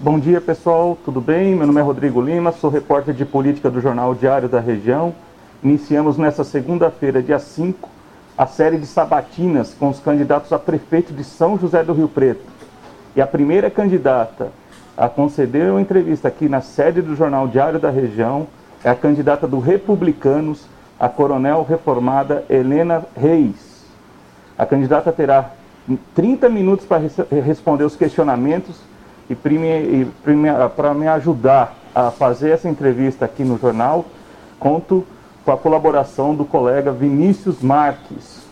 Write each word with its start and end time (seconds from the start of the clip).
Bom 0.00 0.16
dia 0.16 0.40
pessoal, 0.40 0.96
tudo 1.04 1.20
bem? 1.20 1.56
Meu 1.56 1.66
nome 1.66 1.80
é 1.80 1.82
Rodrigo 1.82 2.20
Lima, 2.20 2.52
sou 2.52 2.70
repórter 2.70 3.12
de 3.12 3.24
política 3.24 3.68
do 3.68 3.80
jornal 3.80 4.14
Diário 4.14 4.48
da 4.48 4.60
Região. 4.60 5.12
Iniciamos 5.60 6.16
nesta 6.16 6.44
segunda-feira, 6.44 7.20
dia 7.20 7.40
5, 7.40 7.90
a 8.36 8.46
série 8.46 8.78
de 8.78 8.86
sabatinas 8.86 9.74
com 9.74 9.88
os 9.88 9.98
candidatos 9.98 10.52
a 10.52 10.58
prefeito 10.58 11.12
de 11.12 11.24
São 11.24 11.58
José 11.58 11.82
do 11.82 11.92
Rio 11.92 12.06
Preto. 12.06 12.44
E 13.16 13.20
a 13.20 13.26
primeira 13.26 13.68
candidata 13.70 14.52
a 14.96 15.08
conceder 15.08 15.68
uma 15.68 15.80
entrevista 15.80 16.28
aqui 16.28 16.48
na 16.48 16.60
sede 16.60 17.02
do 17.02 17.16
jornal 17.16 17.48
Diário 17.48 17.80
da 17.80 17.90
Região 17.90 18.46
é 18.84 18.90
a 18.90 18.94
candidata 18.94 19.48
do 19.48 19.58
Republicanos, 19.58 20.64
a 21.00 21.08
coronel 21.08 21.66
reformada 21.68 22.44
Helena 22.48 23.04
Reis. 23.16 23.84
A 24.56 24.64
candidata 24.64 25.10
terá 25.10 25.50
30 26.14 26.48
minutos 26.48 26.86
para 26.86 27.02
responder 27.44 27.82
os 27.82 27.96
questionamentos 27.96 28.86
e, 29.30 30.06
para 30.76 30.94
me 30.94 31.06
ajudar 31.08 31.74
a 31.94 32.10
fazer 32.10 32.50
essa 32.50 32.68
entrevista 32.68 33.24
aqui 33.24 33.44
no 33.44 33.58
jornal, 33.58 34.04
conto 34.58 35.04
com 35.44 35.52
a 35.52 35.56
colaboração 35.56 36.34
do 36.34 36.44
colega 36.44 36.92
Vinícius 36.92 37.60
Marques. 37.60 38.42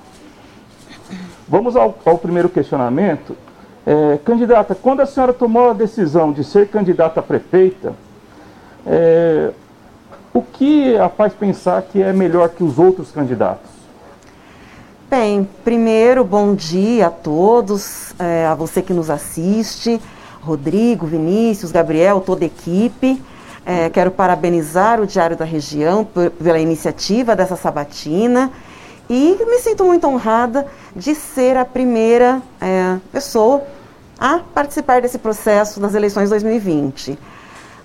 Vamos 1.48 1.76
ao, 1.76 1.96
ao 2.04 2.18
primeiro 2.18 2.48
questionamento. 2.48 3.36
É, 3.86 4.18
candidata, 4.24 4.74
quando 4.74 5.00
a 5.00 5.06
senhora 5.06 5.32
tomou 5.32 5.70
a 5.70 5.72
decisão 5.72 6.32
de 6.32 6.42
ser 6.42 6.68
candidata 6.68 7.20
a 7.20 7.22
prefeita, 7.22 7.94
é, 8.84 9.52
o 10.34 10.42
que 10.42 10.96
a 10.98 11.08
faz 11.08 11.32
pensar 11.32 11.80
que 11.82 12.02
é 12.02 12.12
melhor 12.12 12.48
que 12.48 12.64
os 12.64 12.78
outros 12.78 13.12
candidatos? 13.12 13.70
Bem, 15.08 15.48
primeiro, 15.64 16.24
bom 16.24 16.54
dia 16.54 17.06
a 17.06 17.10
todos, 17.10 18.12
é, 18.18 18.44
a 18.44 18.54
você 18.54 18.82
que 18.82 18.92
nos 18.92 19.08
assiste, 19.08 20.00
Rodrigo, 20.46 21.06
Vinícius, 21.06 21.72
Gabriel, 21.72 22.20
toda 22.20 22.44
a 22.44 22.46
equipe. 22.46 23.20
É, 23.64 23.90
quero 23.90 24.12
parabenizar 24.12 25.00
o 25.00 25.06
Diário 25.06 25.36
da 25.36 25.44
Região 25.44 26.04
por, 26.04 26.30
pela 26.30 26.58
iniciativa 26.60 27.34
dessa 27.34 27.56
sabatina 27.56 28.52
e 29.10 29.36
me 29.44 29.58
sinto 29.58 29.84
muito 29.84 30.06
honrada 30.06 30.68
de 30.94 31.16
ser 31.16 31.56
a 31.56 31.64
primeira 31.64 32.40
é, 32.60 32.96
pessoa 33.10 33.64
a 34.18 34.38
participar 34.38 35.02
desse 35.02 35.18
processo 35.18 35.80
das 35.80 35.94
eleições 35.94 36.30
2020. 36.30 37.18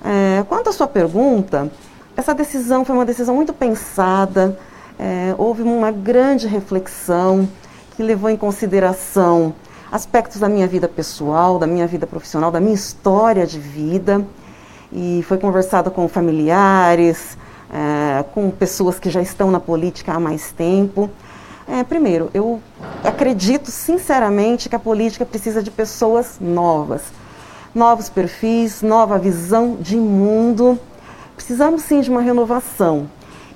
É, 0.06 0.44
quanto 0.48 0.70
à 0.70 0.74
sua 0.74 0.88
pergunta, 0.88 1.72
essa 2.16 2.34
decisão 2.34 2.86
foi 2.86 2.96
uma 2.96 3.06
decisão 3.06 3.36
muito 3.36 3.52
pensada, 3.52 4.58
é, 5.00 5.34
houve 5.36 5.64
uma 5.64 5.92
grande 5.92 6.48
reflexão 6.48 7.50
que 7.96 8.04
levou 8.04 8.30
em 8.30 8.38
consideração 8.38 9.54
aspectos 9.92 10.40
da 10.40 10.48
minha 10.48 10.66
vida 10.68 10.88
pessoal, 10.88 11.60
da 11.60 11.68
minha 11.68 11.86
vida 11.86 12.08
profissional, 12.08 12.50
da 12.50 12.62
minha 12.62 12.74
história 12.74 13.46
de 13.46 13.60
vida. 13.60 14.26
E 14.92 15.24
foi 15.28 15.38
conversada 15.38 15.90
com 15.90 16.08
familiares, 16.08 17.38
é, 17.72 18.24
com 18.34 18.50
pessoas 18.50 19.00
que 19.00 19.10
já 19.10 19.22
estão 19.22 19.52
na 19.52 19.60
política 19.60 20.14
há 20.14 20.20
mais 20.20 20.52
tempo. 20.52 21.10
É, 21.68 21.84
primeiro, 21.84 22.30
eu 22.34 22.62
acredito 23.04 23.70
sinceramente 23.70 24.68
que 24.68 24.76
a 24.76 24.80
política 24.80 25.26
precisa 25.26 25.62
de 25.62 25.72
pessoas 25.72 26.38
novas, 26.40 27.02
novos 27.74 28.10
perfis, 28.10 28.82
nova 28.82 29.18
visão 29.18 29.78
de 29.80 29.96
mundo. 29.96 30.80
Precisamos 31.36 31.84
sim 31.84 32.02
de 32.02 32.10
uma 32.10 32.22
renovação. 32.22 33.10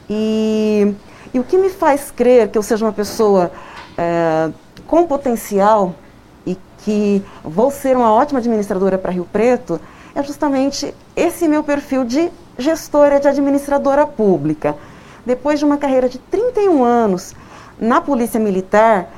E, 0.09 0.93
e 1.33 1.39
o 1.39 1.43
que 1.43 1.57
me 1.57 1.69
faz 1.69 2.11
crer 2.11 2.49
que 2.49 2.57
eu 2.57 2.63
seja 2.63 2.85
uma 2.85 2.93
pessoa 2.93 3.51
é, 3.97 4.49
com 4.87 5.05
potencial 5.05 5.93
que 6.85 7.25
vou 7.43 7.71
ser 7.71 7.97
uma 7.97 8.13
ótima 8.13 8.37
administradora 8.37 8.95
para 8.95 9.11
Rio 9.11 9.27
Preto 9.33 9.81
é 10.13 10.21
justamente 10.21 10.93
esse 11.15 11.47
meu 11.47 11.63
perfil 11.63 12.05
de 12.05 12.29
gestora, 12.59 13.19
de 13.19 13.27
administradora 13.27 14.05
pública. 14.05 14.77
Depois 15.25 15.57
de 15.57 15.65
uma 15.65 15.77
carreira 15.77 16.07
de 16.07 16.19
31 16.19 16.83
anos 16.83 17.33
na 17.79 17.99
Polícia 17.99 18.39
Militar, 18.39 19.09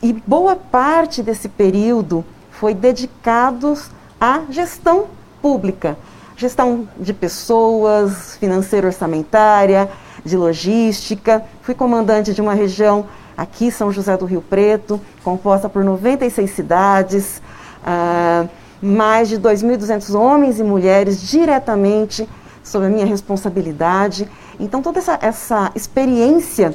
e 0.00 0.12
boa 0.12 0.54
parte 0.54 1.20
desse 1.20 1.48
período 1.48 2.24
foi 2.52 2.72
dedicado 2.72 3.76
à 4.20 4.42
gestão 4.48 5.06
pública, 5.42 5.98
gestão 6.36 6.88
de 6.96 7.12
pessoas, 7.12 8.36
financeira 8.36 8.86
orçamentária, 8.86 9.90
de 10.24 10.36
logística. 10.36 11.44
Fui 11.62 11.74
comandante 11.74 12.32
de 12.32 12.40
uma 12.40 12.54
região 12.54 13.06
aqui, 13.36 13.72
São 13.72 13.90
José 13.90 14.16
do 14.16 14.24
Rio 14.24 14.40
Preto, 14.40 15.00
composta 15.28 15.68
por 15.68 15.84
96 15.84 16.50
cidades, 16.50 17.42
ah, 17.84 18.46
mais 18.80 19.28
de 19.28 19.38
2.200 19.38 20.18
homens 20.18 20.58
e 20.58 20.62
mulheres 20.62 21.20
diretamente 21.20 22.26
sob 22.62 22.86
a 22.86 22.88
minha 22.88 23.04
responsabilidade. 23.04 24.26
Então, 24.58 24.80
toda 24.80 24.98
essa, 25.00 25.18
essa 25.20 25.70
experiência 25.74 26.74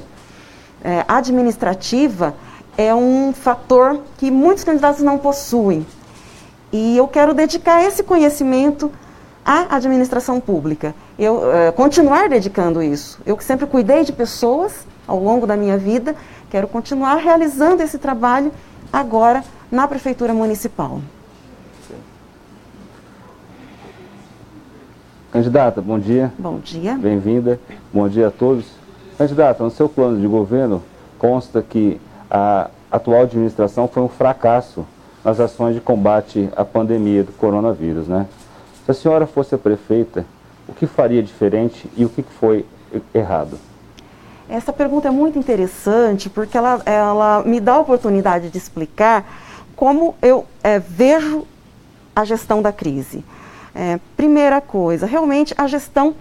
é, 0.83 1.03
administrativa 1.07 2.35
é 2.77 2.93
um 2.93 3.33
fator 3.33 3.99
que 4.17 4.29
muitos 4.29 4.63
candidatos 4.63 5.01
não 5.01 5.17
possuem. 5.17 5.85
E 6.71 6.97
eu 6.97 7.07
quero 7.07 7.33
dedicar 7.33 7.83
esse 7.83 8.03
conhecimento 8.03 8.91
à 9.45 9.75
administração 9.75 10.39
pública. 10.39 10.93
Eu 11.17 11.51
é, 11.51 11.71
continuar 11.71 12.29
dedicando 12.29 12.81
isso. 12.81 13.19
Eu 13.25 13.37
que 13.37 13.43
sempre 13.43 13.65
cuidei 13.65 14.03
de 14.03 14.11
pessoas 14.11 14.85
ao 15.07 15.19
longo 15.19 15.45
da 15.45 15.55
minha 15.55 15.77
vida, 15.77 16.15
quero 16.53 16.67
continuar 16.67 17.15
realizando 17.15 17.81
esse 17.81 17.97
trabalho 17.97 18.51
agora 18.91 19.43
na 19.71 19.87
prefeitura 19.87 20.35
municipal. 20.35 21.01
Candidata, 25.31 25.81
bom 25.81 25.97
dia. 25.97 26.31
Bom 26.37 26.59
dia. 26.59 26.93
Bem-vinda. 26.93 27.59
Bom 27.91 28.07
dia 28.07 28.27
a 28.27 28.31
todos. 28.31 28.67
Candidata, 29.17 29.63
no 29.63 29.71
seu 29.71 29.89
plano 29.89 30.21
de 30.21 30.27
governo 30.27 30.83
consta 31.17 31.59
que 31.63 31.99
a 32.29 32.69
atual 32.91 33.23
administração 33.23 33.87
foi 33.87 34.03
um 34.03 34.07
fracasso 34.07 34.85
nas 35.25 35.39
ações 35.39 35.73
de 35.73 35.81
combate 35.81 36.49
à 36.55 36.63
pandemia 36.63 37.23
do 37.23 37.31
coronavírus, 37.31 38.07
né? 38.07 38.27
Se 38.85 38.91
a 38.91 38.93
senhora 38.93 39.25
fosse 39.25 39.55
a 39.55 39.57
prefeita, 39.57 40.23
o 40.67 40.73
que 40.73 40.85
faria 40.85 41.23
diferente 41.23 41.89
e 41.97 42.05
o 42.05 42.09
que 42.09 42.21
foi 42.21 42.63
errado? 43.11 43.57
Essa 44.53 44.71
pergunta 44.71 45.07
é 45.07 45.11
muito 45.11 45.39
interessante 45.39 46.29
porque 46.29 46.55
ela, 46.55 46.79
ela 46.85 47.41
me 47.43 47.59
dá 47.59 47.73
a 47.73 47.79
oportunidade 47.79 48.51
de 48.51 48.57
explicar 48.59 49.25
como 49.75 50.13
eu 50.21 50.45
é, 50.63 50.77
vejo 50.77 51.47
a 52.15 52.23
gestão 52.23 52.61
da 52.61 52.71
crise. 52.71 53.25
É, 53.73 53.99
primeira 54.15 54.61
coisa, 54.61 55.07
realmente 55.07 55.55
a 55.57 55.65
gestão 55.65 56.13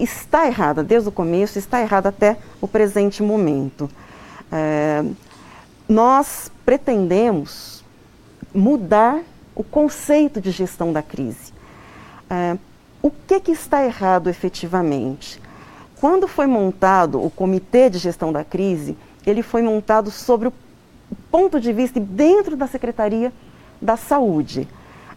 está 0.00 0.48
errada 0.48 0.82
desde 0.82 1.10
o 1.10 1.12
começo, 1.12 1.60
está 1.60 1.80
errada 1.80 2.08
até 2.08 2.36
o 2.60 2.66
presente 2.66 3.22
momento. 3.22 3.88
É, 4.50 5.04
nós 5.88 6.50
pretendemos 6.64 7.84
mudar 8.52 9.20
o 9.54 9.62
conceito 9.62 10.40
de 10.40 10.50
gestão 10.50 10.92
da 10.92 11.04
crise. 11.04 11.52
É, 12.28 12.58
o 13.00 13.12
que, 13.12 13.38
que 13.38 13.52
está 13.52 13.84
errado 13.84 14.28
efetivamente? 14.28 15.45
Quando 16.00 16.28
foi 16.28 16.46
montado 16.46 17.24
o 17.24 17.30
Comitê 17.30 17.88
de 17.88 17.98
Gestão 17.98 18.30
da 18.30 18.44
Crise, 18.44 18.96
ele 19.26 19.42
foi 19.42 19.62
montado 19.62 20.10
sobre 20.10 20.48
o 20.48 20.52
ponto 21.30 21.58
de 21.58 21.72
vista 21.72 21.98
dentro 21.98 22.56
da 22.56 22.66
Secretaria 22.66 23.32
da 23.80 23.96
Saúde. 23.96 24.68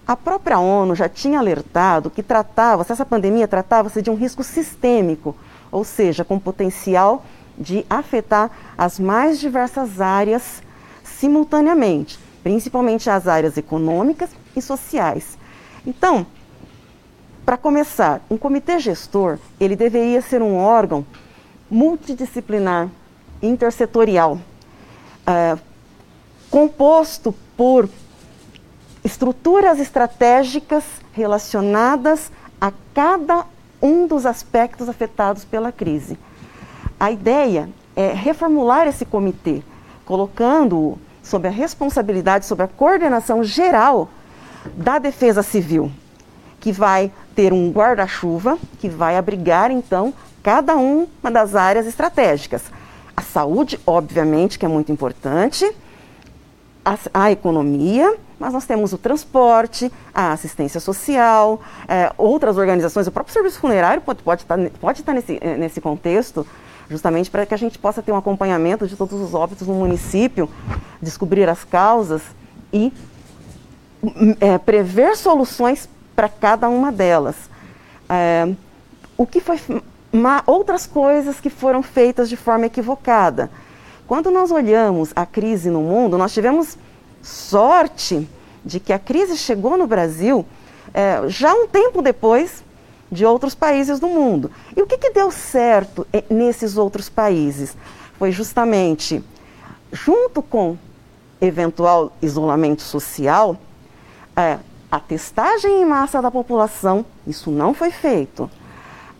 A 0.07 0.15
própria 0.15 0.57
ONU 0.57 0.95
já 0.95 1.09
tinha 1.09 1.37
alertado 1.37 2.09
que 2.09 2.23
tratava-se, 2.23 2.91
essa 2.91 3.05
pandemia 3.05 3.47
tratava-se 3.47 4.01
de 4.01 4.09
um 4.09 4.15
risco 4.15 4.43
sistêmico, 4.43 5.35
ou 5.71 5.83
seja, 5.83 6.23
com 6.23 6.39
potencial 6.39 7.25
de 7.57 7.85
afetar 7.89 8.49
as 8.77 8.97
mais 8.99 9.39
diversas 9.39 9.99
áreas 9.99 10.63
simultaneamente, 11.03 12.17
principalmente 12.41 13.09
as 13.09 13.27
áreas 13.27 13.57
econômicas 13.57 14.29
e 14.55 14.61
sociais. 14.61 15.37
Então, 15.85 16.25
para 17.49 17.57
começar, 17.57 18.21
um 18.29 18.37
comitê 18.37 18.77
gestor, 18.77 19.39
ele 19.59 19.75
deveria 19.75 20.21
ser 20.21 20.39
um 20.39 20.55
órgão 20.55 21.03
multidisciplinar, 21.67 22.89
intersetorial, 23.41 24.37
é, 25.25 25.57
composto 26.51 27.33
por 27.57 27.89
estruturas 29.03 29.79
estratégicas 29.79 30.83
relacionadas 31.11 32.31
a 32.61 32.71
cada 32.93 33.47
um 33.81 34.05
dos 34.05 34.27
aspectos 34.27 34.87
afetados 34.87 35.43
pela 35.43 35.71
crise. 35.71 36.19
A 36.99 37.09
ideia 37.09 37.67
é 37.95 38.13
reformular 38.13 38.85
esse 38.85 39.05
comitê, 39.05 39.63
colocando-o 40.05 40.99
sob 41.23 41.47
a 41.47 41.51
responsabilidade, 41.51 42.45
sob 42.45 42.61
a 42.61 42.67
coordenação 42.67 43.43
geral 43.43 44.07
da 44.75 44.99
Defesa 44.99 45.41
Civil, 45.41 45.91
que 46.59 46.71
vai 46.71 47.11
ter 47.39 47.53
um 47.53 47.71
guarda-chuva 47.71 48.57
que 48.79 48.89
vai 48.89 49.15
abrigar, 49.15 49.71
então, 49.71 50.13
cada 50.43 50.75
uma 50.75 51.31
das 51.31 51.55
áreas 51.55 51.87
estratégicas. 51.87 52.63
A 53.15 53.21
saúde, 53.21 53.79
obviamente, 53.87 54.59
que 54.59 54.65
é 54.65 54.67
muito 54.67 54.91
importante, 54.91 55.65
a, 56.83 56.97
a 57.13 57.31
economia, 57.31 58.13
mas 58.37 58.51
nós 58.51 58.65
temos 58.65 58.91
o 58.91 58.97
transporte, 58.97 59.89
a 60.13 60.33
assistência 60.33 60.81
social, 60.81 61.61
é, 61.87 62.11
outras 62.17 62.57
organizações, 62.57 63.07
o 63.07 63.11
próprio 63.11 63.31
serviço 63.31 63.57
funerário 63.61 64.01
pode, 64.01 64.21
pode, 64.21 64.41
estar, 64.41 64.57
tá 64.57 64.69
pode 64.77 64.99
estar 64.99 65.13
tá 65.13 65.15
nesse, 65.15 65.37
é, 65.39 65.55
nesse 65.55 65.79
contexto, 65.79 66.45
justamente 66.89 67.31
para 67.31 67.45
que 67.45 67.53
a 67.53 67.57
gente 67.57 67.79
possa 67.79 68.01
ter 68.01 68.11
um 68.11 68.17
acompanhamento 68.17 68.85
de 68.85 68.97
todos 68.97 69.17
os 69.17 69.33
óbitos 69.33 69.65
no 69.65 69.75
município, 69.75 70.49
descobrir 71.01 71.47
as 71.47 71.63
causas 71.63 72.21
e 72.73 72.91
é, 74.41 74.57
prever 74.57 75.15
soluções 75.15 75.87
para 76.19 76.27
cada 76.27 76.67
uma 76.67 76.91
delas. 76.91 77.37
É, 78.09 78.53
o 79.15 79.25
que 79.25 79.39
foi 79.39 79.57
outras 80.45 80.85
coisas 80.85 81.39
que 81.39 81.49
foram 81.49 81.81
feitas 81.81 82.27
de 82.27 82.35
forma 82.35 82.65
equivocada. 82.65 83.49
Quando 84.05 84.29
nós 84.29 84.51
olhamos 84.51 85.13
a 85.15 85.25
crise 85.25 85.69
no 85.69 85.79
mundo, 85.79 86.17
nós 86.17 86.33
tivemos 86.33 86.77
sorte 87.21 88.27
de 88.65 88.81
que 88.81 88.91
a 88.91 88.99
crise 88.99 89.37
chegou 89.37 89.77
no 89.77 89.87
Brasil 89.87 90.45
é, 90.93 91.21
já 91.29 91.53
um 91.53 91.65
tempo 91.69 92.01
depois 92.01 92.65
de 93.09 93.25
outros 93.25 93.55
países 93.55 93.97
do 93.97 94.09
mundo. 94.09 94.51
E 94.75 94.81
o 94.81 94.85
que, 94.85 94.97
que 94.97 95.11
deu 95.11 95.31
certo 95.31 96.05
é, 96.11 96.21
nesses 96.29 96.75
outros 96.75 97.07
países? 97.07 97.77
Foi 98.17 98.29
justamente, 98.29 99.23
junto 99.93 100.41
com 100.41 100.77
eventual 101.39 102.11
isolamento 102.21 102.81
social, 102.81 103.55
é, 104.35 104.59
a 104.91 104.99
testagem 104.99 105.81
em 105.81 105.85
massa 105.85 106.21
da 106.21 106.31
população, 106.31 107.05
isso 107.27 107.51
não 107.51 107.73
foi 107.73 107.91
feito. 107.91 108.49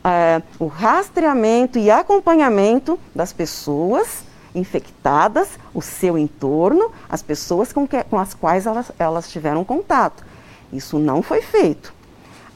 É, 0.04 0.42
o 0.57 0.68
rastreamento 0.68 1.77
e 1.77 1.92
acompanhamento 1.92 2.98
das 3.13 3.33
pessoas 3.33 4.24
infectadas, 4.56 5.60
o 5.74 5.81
seu 5.81 6.18
entorno, 6.18 6.92
as 7.07 7.21
pessoas 7.21 7.71
com, 7.71 7.88
que, 7.88 8.04
com 8.06 8.18
as 8.18 8.33
quais 8.33 8.66
elas, 8.66 8.92
elas 8.98 9.30
tiveram 9.30 9.63
contato. 9.63 10.25
Isso 10.74 10.98
não 10.98 11.21
foi 11.21 11.42
feito. 11.42 11.94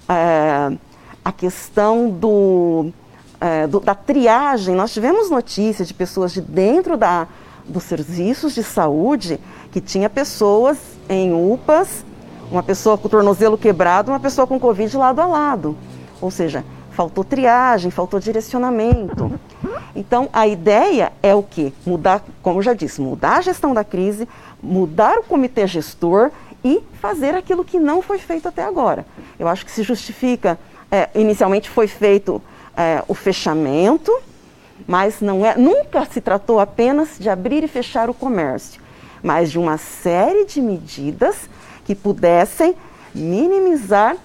É, 0.09 0.75
a 1.24 1.31
questão 1.31 2.09
do, 2.09 2.92
é, 3.39 3.68
do, 3.68 3.80
da 3.80 3.94
triagem, 3.94 4.75
nós 4.75 4.92
tivemos 4.92 5.30
notícias 5.30 5.88
de 5.88 5.94
pessoas 5.94 6.31
de 6.31 6.42
dentro 6.42 6.98
da, 6.98 7.27
dos 7.66 7.83
serviços 7.83 8.54
de 8.54 8.63
saúde 8.63 9.39
que 9.71 9.80
tinha 9.80 10.09
pessoas 10.09 10.77
em 11.07 11.33
UPAs, 11.33 12.06
uma 12.51 12.63
pessoa 12.63 12.98
com 12.98 13.07
o 13.07 13.10
tornozelo 13.10 13.57
quebrado, 13.57 14.12
uma 14.12 14.19
pessoa 14.19 14.48
com 14.48 14.60
Covid 14.60 14.95
lado 14.98 15.19
a 15.19 15.25
lado. 15.25 15.78
Ou 16.22 16.31
seja, 16.31 16.63
faltou 16.92 17.24
triagem, 17.24 17.92
faltou 17.92 18.19
direcionamento. 18.19 19.31
Então, 19.95 20.30
a 20.34 20.48
ideia 20.48 21.12
é 21.22 21.36
o 21.36 21.44
quê? 21.44 21.74
Mudar, 21.86 22.24
como 22.42 22.60
eu 22.60 22.63
já 22.63 22.74
disse, 22.74 23.01
mudar 23.01 23.38
a 23.38 23.42
gestão 23.42 23.74
da 23.74 23.84
crise, 23.84 24.28
mudar 24.62 25.18
o 25.19 25.24
comitê 25.24 25.68
gestor 25.68 26.31
e 26.63 26.81
fazer 27.01 27.36
aquilo 27.36 27.63
que 27.63 27.80
não 27.80 28.01
foi 28.01 28.18
feito 28.18 28.48
até 28.48 28.63
agora. 28.63 29.06
Eu 29.38 29.48
acho 29.48 29.66
que 29.66 29.72
se 29.72 29.84
justifica 29.84 30.57
é, 30.94 31.10
inicialmente 31.16 31.69
foi 31.69 31.88
feito 31.88 32.40
é, 32.78 33.04
o 33.07 33.16
fechamento, 33.16 34.16
mas 34.88 35.22
não 35.22 35.44
é, 35.44 35.57
nunca 35.57 36.06
se 36.06 36.22
tratou 36.22 36.60
apenas 36.60 37.18
de 37.19 37.30
abrir 37.30 37.63
e 37.63 37.68
fechar 37.68 38.12
o 38.12 38.13
comércio, 38.13 38.80
mas 39.24 39.51
de 39.51 39.57
uma 39.57 39.78
série 39.78 40.45
de 40.45 40.62
medidas 40.62 41.50
que 41.85 41.95
pudessem 41.95 42.75
minimizar 43.13 44.18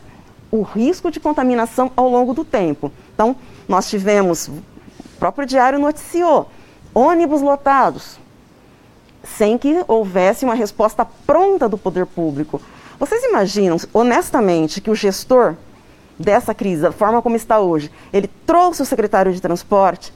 o 0.51 0.63
risco 0.63 1.11
de 1.11 1.21
contaminação 1.21 1.91
ao 1.97 2.09
longo 2.09 2.33
do 2.33 2.45
tempo. 2.45 2.91
Então, 3.15 3.37
nós 3.69 3.89
tivemos, 3.89 4.49
o 4.49 4.63
próprio 5.19 5.47
diário 5.47 5.79
noticiou, 5.79 6.49
ônibus 6.95 7.43
lotados, 7.43 8.19
sem 9.23 9.59
que 9.59 9.85
houvesse 9.87 10.45
uma 10.45 10.55
resposta 10.55 11.07
pronta 11.27 11.69
do 11.69 11.77
poder 11.77 12.07
público. 12.07 12.61
Vocês 12.99 13.23
imaginam, 13.25 13.77
honestamente, 13.93 14.81
que 14.81 14.91
o 14.91 14.95
gestor 14.95 15.55
dessa 16.19 16.55
crise, 16.55 16.83
da 16.83 16.93
forma 16.93 17.23
como 17.23 17.37
está 17.37 17.61
hoje, 17.61 17.91
ele 18.13 18.29
trouxe 18.47 18.83
o 18.83 18.87
secretário 18.87 19.33
de 19.33 19.41
transporte 19.41 20.13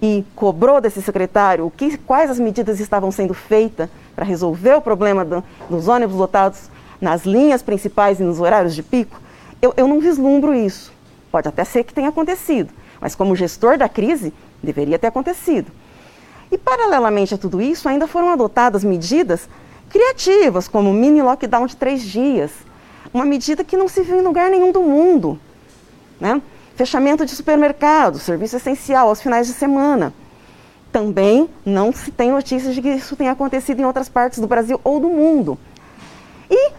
e 0.00 0.24
cobrou 0.34 0.80
desse 0.80 1.02
secretário 1.02 1.66
o 1.66 1.70
que, 1.70 1.96
quais 1.98 2.30
as 2.30 2.38
medidas 2.38 2.80
estavam 2.80 3.10
sendo 3.12 3.34
feitas 3.34 3.88
para 4.16 4.24
resolver 4.24 4.74
o 4.74 4.80
problema 4.80 5.24
do, 5.24 5.44
dos 5.68 5.88
ônibus 5.88 6.16
lotados 6.16 6.70
nas 7.02 7.26
linhas 7.26 7.62
principais 7.62 8.20
e 8.20 8.22
nos 8.22 8.38
horários 8.38 8.76
de 8.76 8.82
pico, 8.82 9.20
eu, 9.60 9.74
eu 9.76 9.88
não 9.88 9.98
vislumbro 10.00 10.54
isso. 10.54 10.92
Pode 11.32 11.48
até 11.48 11.64
ser 11.64 11.82
que 11.82 11.92
tenha 11.92 12.08
acontecido, 12.08 12.72
mas 13.00 13.16
como 13.16 13.34
gestor 13.34 13.76
da 13.76 13.88
crise, 13.88 14.32
deveria 14.62 15.00
ter 15.00 15.08
acontecido. 15.08 15.72
E 16.50 16.56
paralelamente 16.56 17.34
a 17.34 17.38
tudo 17.38 17.60
isso, 17.60 17.88
ainda 17.88 18.06
foram 18.06 18.30
adotadas 18.30 18.84
medidas 18.84 19.48
criativas, 19.90 20.68
como 20.68 20.92
mini 20.92 21.20
lockdown 21.20 21.66
de 21.66 21.76
três 21.76 22.02
dias, 22.02 22.52
uma 23.12 23.24
medida 23.24 23.64
que 23.64 23.76
não 23.76 23.88
se 23.88 24.02
viu 24.02 24.18
em 24.18 24.22
lugar 24.22 24.48
nenhum 24.48 24.70
do 24.70 24.82
mundo. 24.82 25.40
Né? 26.20 26.40
Fechamento 26.76 27.26
de 27.26 27.32
supermercados, 27.32 28.22
serviço 28.22 28.56
essencial 28.56 29.08
aos 29.08 29.20
finais 29.20 29.48
de 29.48 29.54
semana. 29.54 30.14
Também 30.92 31.48
não 31.64 31.92
se 31.92 32.12
tem 32.12 32.30
notícias 32.30 32.74
de 32.74 32.80
que 32.80 32.90
isso 32.90 33.16
tenha 33.16 33.32
acontecido 33.32 33.80
em 33.80 33.84
outras 33.84 34.08
partes 34.08 34.38
do 34.38 34.46
Brasil 34.46 34.80
ou 34.84 35.00
do 35.00 35.08
mundo. 35.08 35.58
E, 36.50 36.70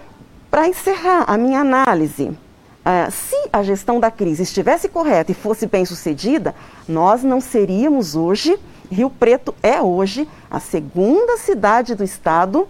para 0.53 0.67
encerrar 0.67 1.23
a 1.25 1.35
minha 1.35 1.61
análise, 1.61 2.25
uh, 2.25 3.11
se 3.11 3.50
a 3.51 3.63
gestão 3.63 4.00
da 4.00 4.11
crise 4.11 4.44
estivesse 4.44 4.88
correta 4.88 5.31
e 5.31 5.33
fosse 5.33 5.65
bem 5.65 5.83
sucedida, 5.83 6.53
nós 6.88 7.23
não 7.23 7.41
seríamos 7.41 8.15
hoje, 8.15 8.59
Rio 8.91 9.09
Preto 9.09 9.55
é 9.63 9.81
hoje 9.81 10.29
a 10.51 10.59
segunda 10.59 11.38
cidade 11.38 11.95
do 11.95 12.03
estado, 12.03 12.67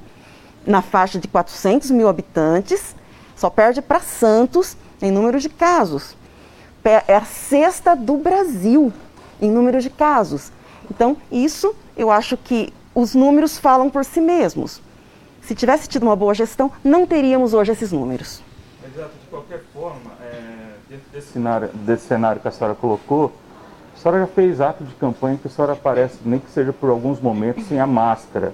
na 0.66 0.82
faixa 0.82 1.20
de 1.20 1.28
400 1.28 1.92
mil 1.92 2.08
habitantes, 2.08 2.96
só 3.36 3.50
perde 3.50 3.82
para 3.82 4.00
Santos 4.00 4.78
em 5.02 5.12
número 5.12 5.38
de 5.38 5.50
casos. 5.50 6.16
É 6.86 7.16
a 7.18 7.26
sexta 7.26 7.98
do 7.98 8.16
Brasil 8.16 8.94
em 9.42 9.52
número 9.52 9.82
de 9.82 9.90
casos. 9.90 10.54
Então, 10.90 11.18
isso 11.30 11.76
eu 11.98 12.10
acho 12.10 12.38
que 12.38 12.74
os 12.96 13.14
números 13.14 13.58
falam 13.58 13.90
por 13.90 14.06
si 14.06 14.22
mesmos. 14.22 14.82
Se 15.46 15.54
tivesse 15.54 15.90
tido 15.90 16.04
uma 16.04 16.16
boa 16.16 16.34
gestão, 16.34 16.72
não 16.84 17.06
teríamos 17.06 17.54
hoje 17.54 17.74
esses 17.74 17.92
números. 17.92 18.42
Exato, 18.86 19.12
de 19.22 19.28
qualquer 19.30 19.62
forma, 19.74 20.12
é, 20.22 20.74
dentro 20.90 21.06
desse 21.12 21.28
cenário, 21.34 21.70
desse 21.74 22.08
cenário 22.08 22.42
que 22.42 22.48
a 22.48 22.52
senhora 22.52 22.76
colocou, 22.76 23.34
a 23.94 24.00
senhora 24.00 24.22
já 24.22 24.28
fez 24.28 24.62
ato 24.62 24.86
de 24.86 24.94
campanha 24.96 25.38
que 25.38 25.48
a 25.48 25.52
senhora 25.52 25.74
aparece, 25.74 26.18
nem 26.24 26.40
que 26.40 26.50
seja 26.50 26.72
por 26.72 26.90
alguns 26.90 27.20
momentos, 27.20 27.66
sem 27.66 27.78
a 27.78 27.86
máscara. 27.86 28.54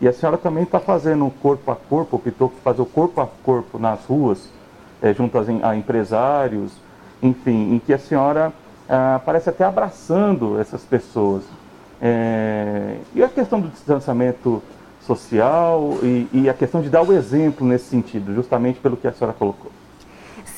E 0.00 0.08
a 0.08 0.12
senhora 0.12 0.38
também 0.38 0.62
está 0.64 0.80
fazendo 0.80 1.30
corpo 1.42 1.70
a 1.70 1.76
corpo, 1.76 2.16
optou 2.16 2.52
fazer 2.64 2.80
o 2.80 2.86
corpo 2.86 3.20
a 3.20 3.26
corpo 3.26 3.78
nas 3.78 4.04
ruas, 4.06 4.48
é, 5.02 5.12
junto 5.12 5.36
a, 5.38 5.76
empresários, 5.76 6.72
enfim, 7.22 7.74
em 7.74 7.78
que 7.78 7.92
a 7.92 7.98
senhora 7.98 8.52
ah, 8.88 9.20
parece 9.24 9.50
até 9.50 9.64
abraçando 9.64 10.58
essas 10.58 10.82
pessoas. 10.82 11.44
É, 12.00 12.96
e 13.14 13.22
a 13.22 13.28
questão 13.28 13.60
do 13.60 13.68
distanciamento 13.68 14.62
social 15.06 15.98
e, 16.02 16.28
e, 16.32 16.48
a 16.48 16.54
questão 16.54 16.80
de 16.80 16.88
dar 16.88 17.02
o 17.02 17.12
exemplo 17.12 17.66
nesse 17.66 17.86
sentido, 17.86 18.34
justamente 18.34 18.78
pelo 18.78 18.96
que 18.96 19.06
a 19.06 19.12
senhora 19.12 19.36
colocou. 19.36 19.70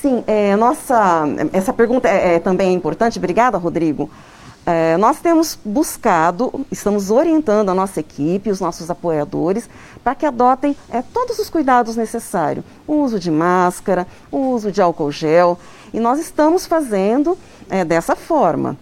Sim, 0.00 0.22
é, 0.26 0.54
nossa, 0.54 1.24
essa 1.52 1.72
pergunta 1.72 2.08
é, 2.08 2.34
é 2.34 2.38
também 2.38 2.68
é 2.68 2.72
importante. 2.72 3.18
Obrigada, 3.18 3.56
Rodrigo. 3.56 4.10
É, 4.66 4.96
nós 4.96 5.20
temos 5.20 5.58
buscado, 5.62 6.64
estamos 6.70 7.10
orientando 7.10 7.68
a 7.68 7.74
nossa 7.74 8.00
equipe, 8.00 8.50
os 8.50 8.60
nossos 8.60 8.90
apoiadores, 8.90 9.68
para 10.02 10.14
que 10.14 10.24
adotem 10.24 10.74
é, 10.90 11.02
todos 11.02 11.38
os 11.38 11.50
cuidados 11.50 11.96
necessários. 11.96 12.64
O 12.86 12.94
uso 12.94 13.18
de 13.18 13.30
máscara, 13.30 14.06
o 14.30 14.38
uso 14.38 14.72
de 14.72 14.80
álcool 14.80 15.10
gel. 15.10 15.58
E 15.92 16.00
nós 16.00 16.18
estamos 16.18 16.66
fazendo 16.66 17.36
é, 17.68 17.84
dessa 17.84 18.16
forma. 18.16 18.76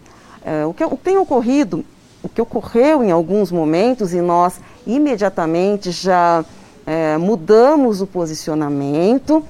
É, 0.45 0.65
o, 0.65 0.73
que, 0.73 0.85
o 0.85 0.91
que 0.91 1.05
tem 1.05 1.19
ocorrido, 1.19 1.85
o 2.23 2.29
que 2.29 2.41
ocorreu 2.41 3.03
em 3.03 3.11
alguns 3.11 3.51
momentos, 3.51 4.13
e 4.15 4.21
nós 4.21 4.61
imediatamente 4.87 5.91
já 5.91 6.45
é, 6.87 7.17
mudamos 7.17 8.01
o 8.01 8.07
posicionamento 8.07 9.45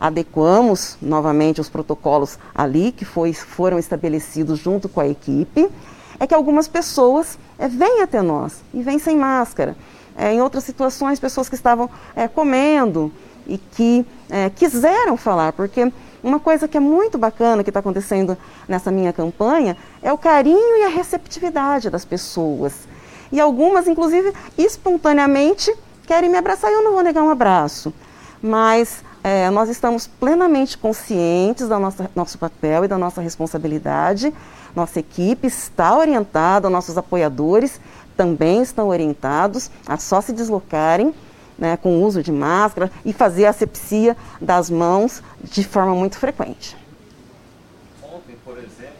adequamos 0.00 0.96
novamente 1.02 1.60
os 1.60 1.68
protocolos 1.68 2.38
ali 2.54 2.92
que 2.92 3.04
foi, 3.04 3.32
foram 3.32 3.78
estabelecidos 3.78 4.58
junto 4.58 4.88
com 4.88 5.00
a 5.00 5.08
equipe, 5.08 5.68
é 6.20 6.26
que 6.26 6.34
algumas 6.34 6.68
pessoas 6.68 7.38
é, 7.58 7.68
vêm 7.68 8.02
até 8.02 8.22
nós 8.22 8.62
e 8.72 8.82
vêm 8.82 8.98
sem 8.98 9.16
máscara. 9.16 9.76
É, 10.16 10.32
em 10.32 10.40
outras 10.40 10.64
situações, 10.64 11.20
pessoas 11.20 11.48
que 11.48 11.54
estavam 11.54 11.88
é, 12.14 12.26
comendo 12.26 13.12
e 13.46 13.56
que 13.56 14.04
é, 14.28 14.50
quiseram 14.50 15.16
falar, 15.16 15.52
porque 15.52 15.92
uma 16.22 16.40
coisa 16.40 16.66
que 16.66 16.76
é 16.76 16.80
muito 16.80 17.16
bacana 17.16 17.62
que 17.62 17.70
está 17.70 17.80
acontecendo 17.80 18.36
nessa 18.66 18.90
minha 18.90 19.12
campanha 19.12 19.76
é 20.02 20.12
o 20.12 20.18
carinho 20.18 20.78
e 20.78 20.84
a 20.84 20.88
receptividade 20.88 21.90
das 21.90 22.04
pessoas. 22.04 22.88
E 23.30 23.40
algumas, 23.40 23.86
inclusive, 23.86 24.32
espontaneamente 24.56 25.74
querem 26.06 26.30
me 26.30 26.38
abraçar 26.38 26.70
e 26.70 26.74
eu 26.74 26.82
não 26.82 26.92
vou 26.92 27.02
negar 27.02 27.22
um 27.22 27.30
abraço. 27.30 27.92
Mas 28.42 29.04
é, 29.22 29.50
nós 29.50 29.68
estamos 29.68 30.06
plenamente 30.06 30.78
conscientes 30.78 31.68
do 31.68 31.78
nosso 32.14 32.38
papel 32.38 32.84
e 32.84 32.88
da 32.88 32.96
nossa 32.96 33.20
responsabilidade. 33.20 34.32
Nossa 34.74 35.00
equipe 35.00 35.46
está 35.46 35.96
orientada, 35.96 36.70
nossos 36.70 36.96
apoiadores 36.96 37.80
também 38.16 38.62
estão 38.62 38.88
orientados 38.88 39.70
a 39.86 39.96
só 39.96 40.20
se 40.20 40.32
deslocarem 40.32 41.14
né, 41.58 41.76
com 41.76 41.98
o 41.98 42.04
uso 42.04 42.22
de 42.22 42.30
máscara 42.30 42.90
e 43.04 43.12
fazer 43.12 43.46
a 43.46 43.50
asepsia 43.50 44.16
das 44.40 44.70
mãos 44.70 45.22
de 45.42 45.64
forma 45.64 45.94
muito 45.94 46.18
frequente. 46.18 46.76
Ontem, 48.02 48.36
por 48.44 48.56
exemplo, 48.56 48.94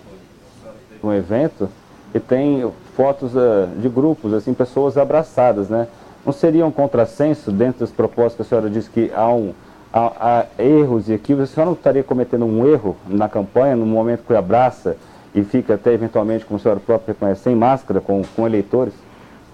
um 1.03 1.13
evento 1.13 1.69
e 2.15 2.19
tem 2.19 2.71
fotos 2.97 3.35
uh, 3.35 3.69
de 3.77 3.89
grupos, 3.89 4.33
assim, 4.33 4.53
pessoas 4.53 4.97
abraçadas, 4.97 5.69
né? 5.69 5.87
Não 6.25 6.33
seria 6.33 6.67
um 6.67 6.71
contrassenso 6.71 7.53
dentro 7.53 7.81
das 7.81 7.91
propostas 7.91 8.35
que 8.35 8.43
a 8.43 8.45
senhora 8.45 8.69
disse 8.69 8.91
que 8.91 9.11
há, 9.15 9.33
um, 9.33 9.55
há, 9.93 10.47
erros 10.59 11.09
e 11.09 11.15
aqui 11.15 11.33
a 11.33 11.47
senhora 11.47 11.71
não 11.71 11.73
estaria 11.75 12.03
cometendo 12.03 12.45
um 12.45 12.67
erro 12.67 12.97
na 13.07 13.29
campanha, 13.29 13.77
no 13.77 13.87
momento 13.87 14.25
que 14.27 14.35
abraça 14.35 14.97
e 15.35 15.45
fica 15.45 15.75
até 15.75 15.93
eventualmente, 15.93 16.45
como 16.45 16.59
a 16.59 16.61
senhora 16.61 16.81
própria 16.81 17.13
reconhece, 17.13 17.43
sem 17.43 17.55
máscara 17.55 18.01
com, 18.01 18.23
com 18.35 18.47
eleitores? 18.47 18.95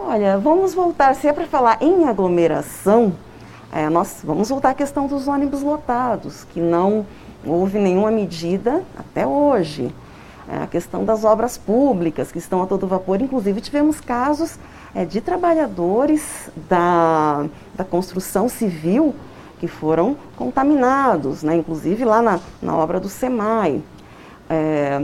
Olha, 0.06 0.36
vamos 0.36 0.74
voltar, 0.74 1.14
se 1.14 1.26
é 1.26 1.32
para 1.32 1.46
falar 1.46 1.78
em 1.80 2.04
aglomeração, 2.04 3.14
é, 3.72 3.88
nós 3.88 4.20
vamos 4.22 4.50
voltar 4.50 4.70
à 4.70 4.74
questão 4.74 5.06
dos 5.06 5.26
ônibus 5.26 5.62
lotados, 5.62 6.44
que 6.44 6.60
não 6.60 7.06
houve 7.42 7.78
nenhuma 7.78 8.10
medida 8.10 8.84
até 8.98 9.26
hoje. 9.26 9.92
É, 10.46 10.58
a 10.62 10.66
questão 10.66 11.06
das 11.06 11.24
obras 11.24 11.56
públicas, 11.56 12.30
que 12.30 12.36
estão 12.36 12.62
a 12.62 12.66
todo 12.66 12.86
vapor, 12.86 13.22
inclusive 13.22 13.62
tivemos 13.62 13.98
casos 13.98 14.58
é, 14.94 15.06
de 15.06 15.22
trabalhadores 15.22 16.50
da, 16.68 17.46
da 17.74 17.82
construção 17.82 18.46
civil 18.46 19.14
que 19.58 19.66
foram 19.66 20.18
contaminados, 20.36 21.42
né, 21.42 21.56
inclusive 21.56 22.04
lá 22.04 22.20
na, 22.20 22.40
na 22.60 22.76
obra 22.76 23.00
do 23.00 23.08
SEMAI. 23.08 23.82
É, 24.50 25.02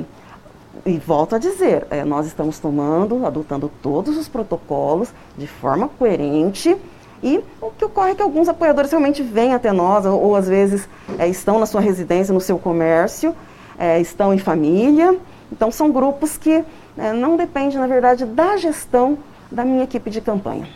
e 0.86 0.98
volto 0.98 1.34
a 1.34 1.38
dizer, 1.38 1.86
é, 1.90 2.04
nós 2.04 2.26
estamos 2.26 2.58
tomando, 2.58 3.26
adotando 3.26 3.70
todos 3.82 4.16
os 4.16 4.28
protocolos 4.28 5.12
de 5.36 5.46
forma 5.46 5.88
coerente 5.88 6.76
e 7.22 7.42
o 7.60 7.70
que 7.70 7.84
ocorre 7.84 8.12
é 8.12 8.14
que 8.14 8.22
alguns 8.22 8.48
apoiadores 8.48 8.90
realmente 8.90 9.22
vêm 9.22 9.52
até 9.52 9.72
nós, 9.72 10.06
ou, 10.06 10.20
ou 10.20 10.36
às 10.36 10.48
vezes 10.48 10.88
é, 11.18 11.28
estão 11.28 11.58
na 11.58 11.66
sua 11.66 11.80
residência, 11.80 12.32
no 12.32 12.40
seu 12.40 12.58
comércio, 12.58 13.34
é, 13.78 14.00
estão 14.00 14.32
em 14.32 14.38
família. 14.38 15.18
Então 15.52 15.70
são 15.70 15.90
grupos 15.90 16.38
que 16.38 16.64
é, 16.96 17.12
não 17.12 17.36
dependem, 17.36 17.78
na 17.78 17.86
verdade, 17.86 18.24
da 18.24 18.56
gestão 18.56 19.18
da 19.50 19.64
minha 19.64 19.84
equipe 19.84 20.08
de 20.10 20.20
campanha. 20.20 20.66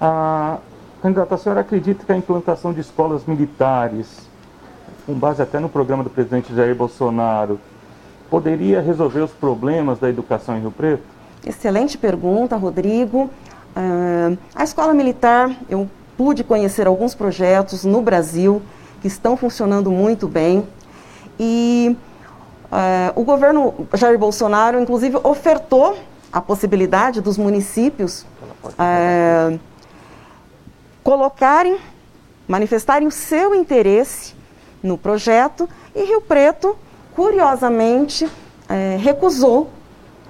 A 0.00 0.58
candidata, 1.02 1.34
a 1.34 1.38
senhora 1.38 1.60
acredita 1.62 2.04
que 2.04 2.12
a 2.12 2.16
implantação 2.16 2.72
de 2.72 2.80
escolas 2.80 3.24
militares, 3.26 4.28
com 5.06 5.14
base 5.14 5.42
até 5.42 5.58
no 5.58 5.68
programa 5.68 6.04
do 6.04 6.10
presidente 6.10 6.54
Jair 6.54 6.74
Bolsonaro, 6.74 7.58
poderia 8.30 8.80
resolver 8.80 9.20
os 9.20 9.30
problemas 9.30 9.98
da 9.98 10.08
educação 10.08 10.56
em 10.56 10.60
Rio 10.60 10.70
Preto? 10.70 11.02
Excelente 11.46 11.96
pergunta, 11.96 12.56
Rodrigo. 12.56 13.30
Uh, 13.76 14.36
a 14.54 14.64
escola 14.64 14.92
militar, 14.92 15.50
eu 15.68 15.88
pude 16.16 16.42
conhecer 16.42 16.86
alguns 16.86 17.14
projetos 17.14 17.84
no 17.84 18.02
Brasil 18.02 18.60
que 19.00 19.06
estão 19.06 19.36
funcionando 19.36 19.90
muito 19.90 20.26
bem. 20.26 20.66
E 21.38 21.96
uh, 22.64 23.20
o 23.20 23.24
governo 23.24 23.86
Jair 23.94 24.18
Bolsonaro, 24.18 24.80
inclusive, 24.80 25.16
ofertou 25.22 25.96
a 26.32 26.40
possibilidade 26.40 27.20
dos 27.20 27.38
municípios 27.38 28.26
uh, 28.64 29.58
colocarem, 31.02 31.78
manifestarem 32.46 33.06
o 33.08 33.10
seu 33.12 33.54
interesse 33.54 34.34
no 34.82 34.98
projeto 34.98 35.68
e 35.94 36.04
Rio 36.04 36.20
Preto 36.20 36.76
curiosamente, 37.18 38.30
é, 38.68 38.96
recusou, 38.96 39.68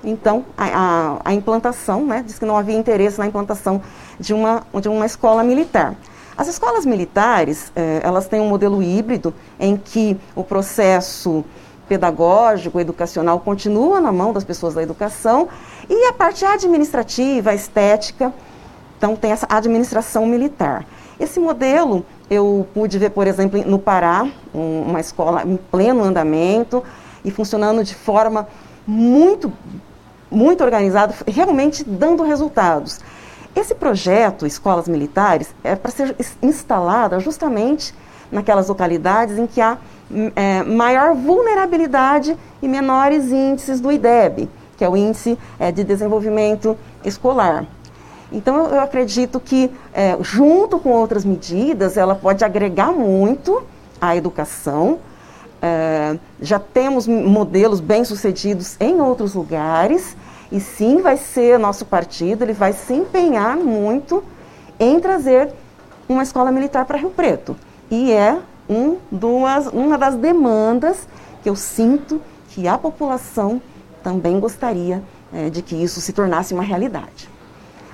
então, 0.02 0.47
a, 0.57 0.64
a, 0.64 1.21
a, 1.23 1.35
implantação, 1.35 2.07
né, 2.07 2.23
disse 2.25 2.38
que 2.40 2.47
não 2.47 2.57
havia 2.57 2.75
interesse 2.75 3.18
na 3.18 3.26
implantação 3.26 3.83
de 4.18 4.33
uma, 4.33 4.62
de 4.80 4.88
uma 4.88 5.04
escola 5.04 5.45
militar. 5.45 5.95
As 6.35 6.49
escolas 6.49 6.87
militares, 6.87 7.71
é, 7.76 8.00
elas 8.02 8.26
têm 8.26 8.40
um 8.40 8.49
modelo 8.49 8.83
híbrido 8.83 9.35
em 9.61 9.76
que 9.76 10.18
o 10.35 10.42
processo 10.42 11.45
pedagógico, 11.87 12.80
educacional, 12.80 13.38
continua 13.40 14.00
na 14.00 14.11
mão 14.11 14.33
das 14.33 14.45
pessoas 14.45 14.73
da 14.73 14.83
educação 14.83 15.47
e 15.90 16.07
a 16.07 16.14
parte 16.14 16.47
administrativa, 16.47 17.52
estética, 17.52 18.33
então 18.97 19.14
tem 19.14 19.33
essa 19.33 19.47
administração 19.50 20.25
militar. 20.25 20.87
Esse 21.18 21.40
modelo 21.40 22.04
eu 22.30 22.66
pude 22.72 22.98
ver, 22.98 23.10
por 23.10 23.26
exemplo, 23.26 23.62
no 23.66 23.78
Pará, 23.78 24.28
um, 24.54 24.82
uma 24.82 25.00
escola 25.00 25.42
em 25.44 25.56
pleno 25.56 26.04
andamento 26.04 26.82
e 27.25 27.30
funcionando 27.30 27.82
de 27.82 27.94
forma 27.94 28.46
muito, 28.87 29.52
muito 30.30 30.62
organizada, 30.62 31.14
realmente 31.26 31.82
dando 31.84 32.22
resultados. 32.22 33.00
Esse 33.54 33.75
projeto, 33.75 34.46
Escolas 34.46 34.87
Militares, 34.87 35.54
é 35.64 35.75
para 35.75 35.90
ser 35.90 36.14
instalada 36.40 37.18
justamente 37.18 37.92
naquelas 38.30 38.68
localidades 38.68 39.38
em 39.38 39.46
que 39.46 39.60
há 39.60 39.78
é, 40.37 40.62
maior 40.62 41.14
vulnerabilidade 41.14 42.37
e 42.62 42.68
menores 42.68 43.32
índices 43.32 43.80
do 43.80 43.90
IDEB, 43.90 44.48
que 44.76 44.84
é 44.84 44.88
o 44.88 44.96
Índice 44.96 45.37
é, 45.58 45.72
de 45.72 45.82
Desenvolvimento 45.82 46.76
Escolar. 47.04 47.66
Então, 48.30 48.66
eu 48.66 48.80
acredito 48.80 49.40
que, 49.40 49.70
é, 49.92 50.16
junto 50.20 50.78
com 50.78 50.90
outras 50.90 51.25
medidas, 51.25 51.97
ela 51.97 52.14
pode 52.14 52.44
agregar 52.44 52.92
muito 52.92 53.62
à 54.00 54.14
educação. 54.14 54.99
É, 55.62 56.18
já 56.40 56.58
temos 56.58 57.06
modelos 57.06 57.80
bem-sucedidos 57.80 58.76
em 58.78 59.00
outros 59.00 59.35
lugares, 59.35 60.16
e 60.52 60.61
sim, 60.61 61.00
vai 61.00 61.16
ser 61.16 61.58
nosso 61.58 61.85
partido, 61.85 62.42
ele 62.42 62.52
vai 62.52 62.73
se 62.73 62.92
empenhar 62.92 63.56
muito 63.56 64.23
em 64.78 65.00
trazer 65.00 65.52
uma 66.08 66.23
escola 66.23 66.50
militar 66.50 66.85
para 66.85 66.99
Rio 66.99 67.11
Preto. 67.11 67.56
E 67.90 68.12
é 68.12 68.38
um, 68.68 68.97
duas, 69.11 69.66
uma 69.68 69.99
das 69.99 70.14
demandas 70.14 71.08
que 71.42 71.49
eu 71.49 71.56
sinto 71.56 72.20
que 72.50 72.68
a 72.68 72.76
população 72.78 73.61
também 74.02 74.38
gostaria 74.38 75.02
é, 75.32 75.50
de 75.50 75.62
que 75.62 75.75
isso 75.75 76.00
se 76.00 76.12
tornasse 76.12 76.54
uma 76.54 76.62
realidade. 76.62 77.28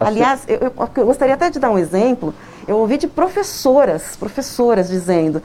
Aliás, 0.07 0.45
eu, 0.49 0.59
eu, 0.59 0.73
eu, 0.97 1.07
gostaria 1.07 1.35
até 1.35 1.51
de 1.51 1.59
dar 1.59 1.71
um 1.71 1.79
exemplo. 1.79 2.35
Eu 2.67 2.79
ouvi 2.79 2.97
de 2.97 3.07
professoras, 3.07 4.17
professoras 4.17 4.89
dizendo: 4.89 5.43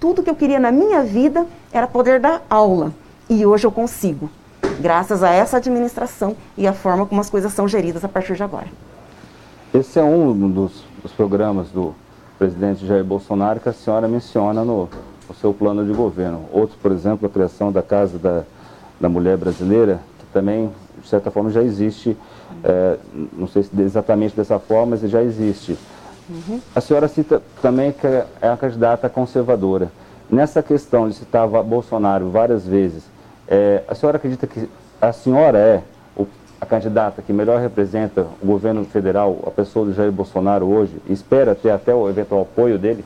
tudo 0.00 0.22
que 0.22 0.30
eu 0.30 0.34
queria 0.34 0.58
na 0.58 0.72
minha 0.72 1.02
vida 1.02 1.46
era 1.72 1.86
poder 1.86 2.20
dar 2.20 2.42
aula. 2.50 2.92
E 3.28 3.46
hoje 3.46 3.66
eu 3.66 3.72
consigo, 3.72 4.28
graças 4.80 5.22
a 5.22 5.30
essa 5.30 5.56
administração 5.56 6.36
e 6.56 6.66
a 6.66 6.72
forma 6.72 7.06
como 7.06 7.20
as 7.20 7.30
coisas 7.30 7.52
são 7.52 7.66
geridas 7.68 8.04
a 8.04 8.08
partir 8.08 8.34
de 8.34 8.42
agora. 8.42 8.66
Esse 9.72 9.98
é 9.98 10.04
um 10.04 10.50
dos, 10.50 10.84
dos 11.02 11.12
programas 11.12 11.68
do 11.68 11.94
presidente 12.38 12.86
Jair 12.86 13.04
Bolsonaro 13.04 13.60
que 13.60 13.68
a 13.68 13.72
senhora 13.72 14.08
menciona 14.08 14.64
no, 14.64 14.88
no 15.28 15.34
seu 15.34 15.54
plano 15.54 15.86
de 15.86 15.92
governo. 15.92 16.44
Outro, 16.52 16.76
por 16.82 16.92
exemplo, 16.92 17.26
a 17.26 17.30
criação 17.30 17.72
da 17.72 17.82
Casa 17.82 18.18
da, 18.18 18.42
da 19.00 19.08
Mulher 19.08 19.36
Brasileira, 19.36 20.00
que 20.18 20.26
também, 20.26 20.70
de 21.00 21.08
certa 21.08 21.30
forma, 21.30 21.50
já 21.50 21.62
existe 21.62 22.16
é, 22.64 22.96
não 23.32 23.46
sei 23.46 23.62
se 23.62 23.70
exatamente 23.80 24.36
dessa 24.36 24.58
forma, 24.58 24.96
mas 25.00 25.10
já 25.10 25.22
existe. 25.22 25.76
Uhum. 26.28 26.60
A 26.74 26.80
senhora 26.80 27.08
cita 27.08 27.42
também 27.60 27.92
que 27.92 28.06
é 28.06 28.26
a 28.48 28.56
candidata 28.56 29.08
conservadora. 29.08 29.90
Nessa 30.30 30.62
questão 30.62 31.08
de 31.08 31.14
citar 31.14 31.46
Bolsonaro 31.48 32.30
várias 32.30 32.66
vezes, 32.66 33.04
é, 33.48 33.82
a 33.88 33.94
senhora 33.94 34.16
acredita 34.16 34.46
que 34.46 34.68
a 35.00 35.12
senhora 35.12 35.58
é 35.58 35.82
o, 36.16 36.26
a 36.60 36.64
candidata 36.64 37.20
que 37.20 37.32
melhor 37.32 37.60
representa 37.60 38.26
o 38.40 38.46
governo 38.46 38.84
federal, 38.84 39.40
a 39.46 39.50
pessoa 39.50 39.84
do 39.84 39.92
Jair 39.92 40.12
Bolsonaro 40.12 40.66
hoje, 40.66 40.96
e 41.08 41.12
espera 41.12 41.54
ter 41.54 41.70
até 41.70 41.94
o 41.94 42.08
eventual 42.08 42.42
apoio 42.42 42.78
dele? 42.78 43.04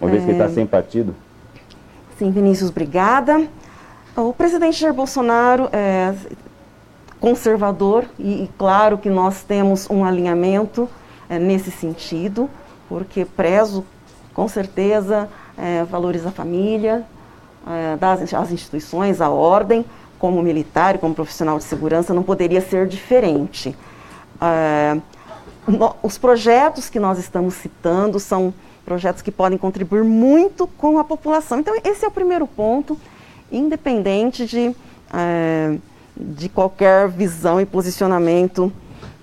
Uma 0.00 0.10
é... 0.10 0.12
vez 0.12 0.24
que 0.24 0.30
ele 0.30 0.38
está 0.38 0.50
é. 0.50 0.54
sem 0.54 0.66
partido? 0.66 1.14
Sim, 2.18 2.30
Vinícius, 2.30 2.70
obrigada. 2.70 3.46
O 4.16 4.32
presidente 4.32 4.78
Jair 4.78 4.94
Bolsonaro 4.94 5.68
é, 5.72 6.14
conservador 7.24 8.04
e, 8.18 8.44
e, 8.44 8.50
claro 8.58 8.98
que 8.98 9.08
nós 9.08 9.42
temos 9.42 9.88
um 9.88 10.04
alinhamento 10.04 10.86
é, 11.26 11.38
nesse 11.38 11.70
sentido, 11.70 12.50
porque 12.86 13.24
prezo 13.24 13.82
com 14.34 14.46
certeza 14.46 15.26
é, 15.56 15.84
valores 15.84 16.22
da 16.22 16.30
família, 16.30 17.02
é, 17.66 17.96
das 17.96 18.34
as 18.34 18.52
instituições, 18.52 19.22
a 19.22 19.30
ordem, 19.30 19.86
como 20.18 20.42
militar 20.42 20.96
e 20.96 20.98
como 20.98 21.14
profissional 21.14 21.56
de 21.56 21.64
segurança 21.64 22.12
não 22.12 22.22
poderia 22.22 22.60
ser 22.60 22.86
diferente. 22.86 23.74
No, 25.66 25.96
os 26.02 26.18
projetos 26.18 26.90
que 26.90 27.00
nós 27.00 27.18
estamos 27.18 27.54
citando 27.54 28.20
são 28.20 28.52
projetos 28.84 29.22
que 29.22 29.32
podem 29.32 29.56
contribuir 29.56 30.04
muito 30.04 30.66
com 30.66 30.98
a 30.98 31.04
população. 31.04 31.58
Então, 31.58 31.74
esse 31.82 32.04
é 32.04 32.08
o 32.08 32.10
primeiro 32.10 32.46
ponto, 32.46 32.98
independente 33.50 34.44
de 34.44 34.76
de 36.16 36.48
qualquer 36.48 37.08
visão 37.08 37.60
e 37.60 37.66
posicionamento 37.66 38.72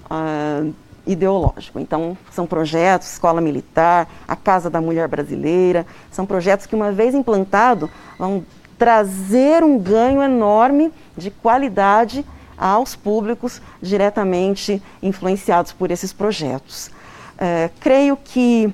uh, 0.10 0.74
ideológico. 1.06 1.80
Então, 1.80 2.18
são 2.32 2.46
projetos, 2.46 3.12
Escola 3.12 3.42
Militar, 3.42 4.08
a 4.28 4.36
Casa 4.36 4.70
da 4.70 4.82
Mulher 4.82 5.08
Brasileira, 5.08 5.86
são 6.12 6.26
projetos 6.26 6.66
que, 6.66 6.76
uma 6.76 6.92
vez 6.92 7.16
implantados, 7.16 7.90
vão 8.18 8.44
trazer 8.78 9.64
um 9.64 9.78
ganho 9.78 10.22
enorme 10.22 10.92
de 11.16 11.30
qualidade 11.30 12.26
aos 12.58 12.96
públicos 12.96 13.62
diretamente 13.82 14.82
influenciados 15.02 15.72
por 15.72 15.92
esses 15.92 16.14
projetos. 16.14 16.92
É, 17.38 17.70
creio 17.80 18.16
que 18.16 18.72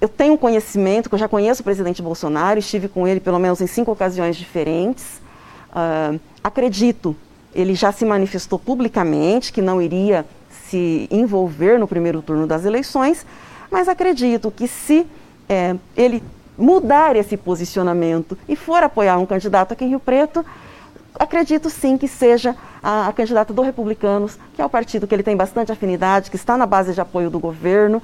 eu 0.00 0.08
tenho 0.08 0.38
conhecimento, 0.38 1.08
que 1.08 1.14
eu 1.14 1.18
já 1.18 1.28
conheço 1.28 1.60
o 1.60 1.64
presidente 1.64 2.00
Bolsonaro, 2.00 2.58
estive 2.58 2.88
com 2.88 3.06
ele 3.06 3.20
pelo 3.20 3.38
menos 3.38 3.60
em 3.60 3.66
cinco 3.66 3.90
ocasiões 3.90 4.36
diferentes. 4.36 5.20
Uh, 5.70 6.18
acredito, 6.42 7.16
ele 7.54 7.74
já 7.74 7.92
se 7.92 8.04
manifestou 8.04 8.58
publicamente 8.58 9.52
que 9.52 9.62
não 9.62 9.80
iria 9.80 10.24
se 10.68 11.08
envolver 11.10 11.78
no 11.78 11.88
primeiro 11.88 12.20
turno 12.20 12.46
das 12.46 12.64
eleições, 12.64 13.24
mas 13.70 13.88
acredito 13.88 14.50
que 14.50 14.68
se 14.68 15.06
é, 15.48 15.76
ele 15.96 16.22
mudar 16.56 17.16
esse 17.16 17.36
posicionamento 17.36 18.36
e 18.48 18.56
for 18.56 18.82
apoiar 18.82 19.18
um 19.18 19.26
candidato 19.26 19.72
aqui 19.72 19.84
em 19.84 19.88
Rio 19.88 20.00
Preto, 20.00 20.44
acredito 21.18 21.70
sim 21.70 21.96
que 21.96 22.08
seja 22.08 22.54
a, 22.82 23.08
a, 23.08 23.12
candidata 23.12 23.52
do 23.52 23.62
Republicanos, 23.62 24.38
que 24.54 24.60
é 24.60 24.64
o 24.64 24.68
partido 24.68 25.06
que 25.06 25.14
ele 25.14 25.22
tem 25.22 25.36
bastante 25.36 25.72
afinidade, 25.72 26.30
que 26.30 26.36
está 26.36 26.56
na 26.56 26.66
base 26.66 26.92
de 26.92 27.00
apoio 27.00 27.30
do 27.30 27.38
governo. 27.38 28.02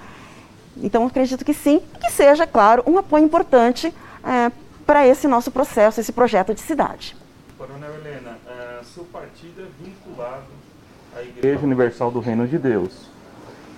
Então 0.77 1.07
acredito 1.07 1.45
que 1.45 1.53
sim, 1.53 1.81
que 2.01 2.11
seja, 2.11 2.47
claro, 2.47 2.83
um 2.87 2.99
apoio 2.99 3.25
importante 3.25 3.93
é, 4.25 4.51
para 4.87 5.07
esse 5.07 5.27
nosso 5.27 5.51
processo, 5.51 6.01
esse 6.01 6.13
projeto 6.13 6.55
de 6.55 6.61
cidade. 6.61 7.17
Coronel 7.57 7.95
Helena, 7.95 8.37
seu 8.95 9.05
partido 9.05 9.63
é 9.63 9.85
vinculado 9.85 10.47
à 11.17 11.23
Igreja 11.23 11.61
Universal 11.65 12.11
do 12.11 12.19
Reino 12.19 12.49
de 12.49 12.59
Deus. 12.59 13.09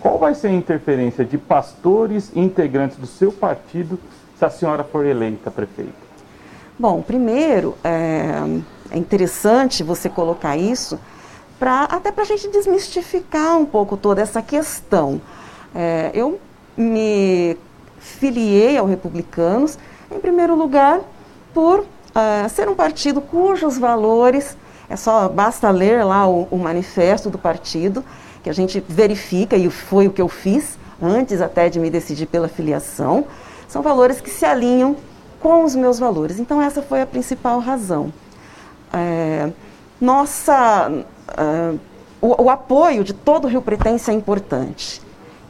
Qual 0.01 0.19
vai 0.19 0.35
ser 0.35 0.49
a 0.49 0.53
interferência 0.53 1.25
de 1.25 1.37
pastores 1.37 2.31
e 2.35 2.41
integrantes 2.41 2.97
do 2.97 3.07
seu 3.07 3.31
partido 3.31 3.99
se 4.39 4.45
a 4.45 4.51
senhora 4.51 4.83
for 4.83 5.05
eleita 5.05 5.51
prefeita? 5.51 5.93
Bom, 6.79 7.03
primeiro, 7.03 7.77
é, 7.85 8.31
é 8.91 8.99
interessante 8.99 9.83
você 9.83 10.09
colocar 10.09 10.57
isso, 10.57 10.99
pra, 11.59 11.85
até 11.85 12.11
para 12.11 12.23
a 12.23 12.27
gente 12.27 12.49
desmistificar 12.49 13.59
um 13.59 13.67
pouco 13.67 13.97
toda 13.97 14.23
essa 14.23 14.41
questão. 14.41 15.21
É, 15.75 16.11
eu 16.15 16.41
me 16.77 17.59
filiei 17.99 18.79
ao 18.79 18.87
Republicanos, 18.87 19.79
em 20.11 20.19
primeiro 20.19 20.55
lugar, 20.55 21.01
por 21.53 21.85
uh, 22.17 22.49
ser 22.49 22.69
um 22.69 22.75
partido 22.75 23.21
cujos 23.21 23.77
valores, 23.77 24.57
é 24.89 24.97
só 24.97 25.29
basta 25.29 25.71
ler 25.71 26.05
lá 26.05 26.27
o, 26.27 26.49
o 26.51 26.57
manifesto 26.57 27.29
do 27.29 27.39
partido, 27.39 28.03
que 28.43 28.49
a 28.49 28.53
gente 28.53 28.83
verifica, 28.89 29.57
e 29.57 29.69
foi 29.69 30.07
o 30.07 30.11
que 30.11 30.23
eu 30.23 30.29
fiz, 30.29 30.79
antes 31.03 31.41
até 31.41 31.69
de 31.69 31.79
me 31.79 31.91
decidir 31.91 32.27
pela 32.27 32.49
filiação, 32.49 33.27
são 33.69 33.83
valores 33.83 34.21
que 34.21 34.31
se 34.31 34.45
alinham 34.45 34.97
com 35.41 35.65
os 35.65 35.75
meus 35.75 35.99
valores. 35.99 36.39
Então, 36.39 36.63
essa 36.63 36.81
foi 36.81 37.03
a 37.03 37.07
principal 37.07 37.59
razão. 37.61 38.13
É, 38.93 39.51
nossa, 40.01 40.91
uh, 40.91 41.79
o, 42.21 42.45
o, 42.45 42.51
apoio 42.51 43.05
de 43.05 43.13
todo 43.13 43.45
o 43.45 43.49
Rio 43.49 43.61
Pretense 43.61 44.11
é 44.11 44.15
importante. 44.15 45.03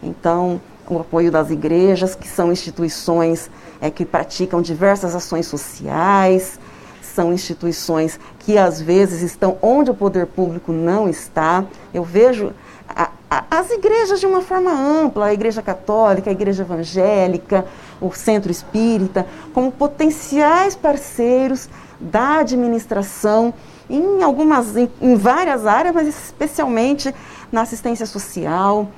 Então, 0.03 0.61
o 0.95 1.01
apoio 1.01 1.31
das 1.31 1.51
igrejas, 1.51 2.15
que 2.15 2.29
são 2.29 2.53
instituições 2.53 3.51
é, 3.81 3.91
que 3.91 4.05
praticam 4.05 4.63
diversas 4.63 5.15
ações 5.15 5.47
sociais, 5.47 6.59
são 7.03 7.33
instituições 7.33 8.21
que 8.41 8.59
às 8.59 8.81
vezes 8.81 9.23
estão 9.23 9.57
onde 9.63 9.91
o 9.91 9.95
poder 9.95 10.27
público 10.27 10.71
não 10.71 11.09
está. 11.09 11.65
Eu 11.93 12.05
vejo 12.05 12.53
a, 12.89 13.11
a, 13.31 13.45
as 13.51 13.71
igrejas 13.71 14.21
de 14.21 14.27
uma 14.27 14.43
forma 14.43 14.71
ampla, 14.71 15.27
a 15.27 15.35
igreja 15.35 15.63
católica, 15.63 16.31
a 16.31 16.33
igreja 16.33 16.63
evangélica, 16.63 17.65
o 18.01 18.13
centro 18.13 18.53
espírita, 18.53 19.27
como 19.55 19.73
potenciais 19.73 20.77
parceiros 20.77 21.69
da 21.99 22.41
administração 22.41 23.55
em 23.89 24.23
algumas, 24.23 24.77
em, 24.77 24.91
em 25.01 25.15
várias 25.17 25.67
áreas, 25.67 25.95
mas 25.95 26.09
especialmente 26.09 27.15
na 27.51 27.63
assistência 27.63 28.05
social, 28.05 28.89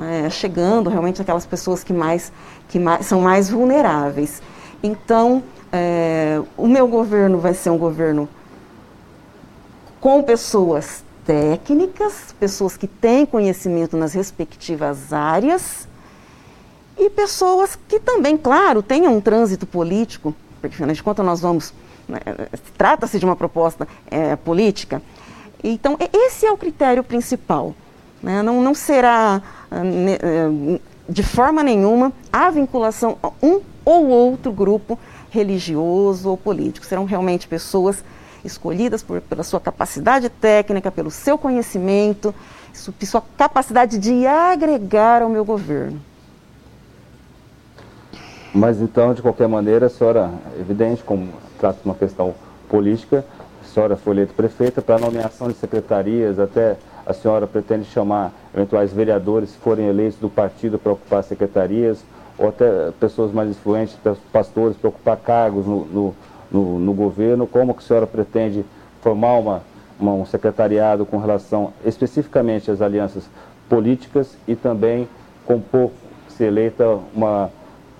é, 0.00 0.28
chegando 0.30 0.90
realmente 0.90 1.20
aquelas 1.20 1.46
pessoas 1.46 1.84
que 1.84 1.92
mais, 1.92 2.32
que 2.68 2.78
mais, 2.78 3.06
são 3.06 3.20
mais 3.20 3.48
vulneráveis. 3.48 4.42
Então, 4.82 5.42
é, 5.72 6.40
o 6.56 6.66
meu 6.66 6.86
governo 6.86 7.38
vai 7.38 7.54
ser 7.54 7.70
um 7.70 7.78
governo 7.78 8.28
com 10.00 10.22
pessoas 10.22 11.04
técnicas, 11.24 12.34
pessoas 12.38 12.76
que 12.76 12.86
têm 12.86 13.26
conhecimento 13.26 13.96
nas 13.96 14.12
respectivas 14.12 15.12
áreas 15.12 15.88
e 16.96 17.10
pessoas 17.10 17.76
que 17.88 17.98
também, 17.98 18.36
claro, 18.36 18.82
tenham 18.82 19.16
um 19.16 19.20
trânsito 19.20 19.66
político, 19.66 20.34
porque 20.60 20.74
afinal 20.74 20.94
de 20.94 21.02
contas 21.02 21.26
nós 21.26 21.40
vamos, 21.40 21.74
né, 22.08 22.20
trata-se 22.78 23.18
de 23.18 23.24
uma 23.24 23.36
proposta 23.36 23.86
é, 24.10 24.36
política. 24.36 25.02
Então, 25.62 25.98
esse 26.12 26.46
é 26.46 26.52
o 26.52 26.56
critério 26.56 27.02
principal. 27.02 27.74
Né? 28.26 28.42
Não, 28.42 28.60
não 28.60 28.74
será, 28.74 29.40
ah, 29.70 29.82
é, 29.84 30.80
de 31.08 31.22
forma 31.22 31.62
nenhuma, 31.62 32.12
a 32.32 32.50
vinculação 32.50 33.16
a 33.22 33.30
um 33.40 33.60
ou 33.84 34.08
outro 34.08 34.50
grupo 34.50 34.98
religioso 35.30 36.30
ou 36.30 36.36
político. 36.36 36.84
Serão 36.84 37.04
realmente 37.04 37.46
pessoas 37.46 38.02
escolhidas 38.44 39.00
por, 39.00 39.20
pela 39.20 39.44
sua 39.44 39.60
capacidade 39.60 40.28
técnica, 40.28 40.90
pelo 40.90 41.08
seu 41.08 41.38
conhecimento, 41.38 42.34
sua 42.72 43.22
capacidade 43.38 43.96
de 43.96 44.26
agregar 44.26 45.22
ao 45.22 45.28
meu 45.28 45.44
governo. 45.44 46.00
Mas 48.52 48.80
então, 48.80 49.14
de 49.14 49.22
qualquer 49.22 49.46
maneira, 49.46 49.86
a 49.86 49.88
senhora, 49.88 50.32
evidente, 50.58 51.04
como 51.04 51.28
trata 51.60 51.78
de 51.80 51.84
uma 51.84 51.94
questão 51.94 52.34
política, 52.68 53.24
a 53.62 53.66
senhora 53.72 53.96
foi 53.96 54.14
eleita 54.14 54.32
prefeita 54.32 54.82
para 54.82 54.98
nomeação 54.98 55.46
de 55.46 55.54
secretarias, 55.54 56.40
até 56.40 56.76
a 57.06 57.12
senhora 57.12 57.46
pretende 57.46 57.84
chamar 57.84 58.32
eventuais 58.52 58.92
vereadores, 58.92 59.50
se 59.50 59.58
forem 59.58 59.86
eleitos 59.86 60.18
do 60.18 60.28
partido, 60.28 60.78
para 60.78 60.92
ocupar 60.92 61.22
secretarias, 61.22 62.04
ou 62.36 62.48
até 62.48 62.90
pessoas 62.98 63.32
mais 63.32 63.48
influentes, 63.48 63.96
pastores, 64.32 64.76
para 64.76 64.88
ocupar 64.88 65.16
cargos 65.16 65.64
no, 65.66 65.84
no, 65.86 66.14
no, 66.50 66.78
no 66.80 66.92
governo? 66.92 67.46
Como 67.46 67.72
que 67.72 67.82
a 67.82 67.86
senhora 67.86 68.06
pretende 68.06 68.64
formar 69.00 69.34
uma, 69.34 69.62
uma, 70.00 70.12
um 70.12 70.26
secretariado 70.26 71.06
com 71.06 71.18
relação 71.18 71.72
especificamente 71.84 72.70
às 72.70 72.82
alianças 72.82 73.30
políticas 73.68 74.36
e 74.46 74.56
também 74.56 75.08
compor, 75.46 75.92
se 76.28 76.44
eleita, 76.44 76.98
uma 77.14 77.50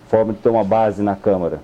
forma 0.09 0.33
de 0.33 0.41
ter 0.41 0.49
uma 0.49 0.65
base 0.65 1.01
na 1.01 1.15
Câmara? 1.15 1.61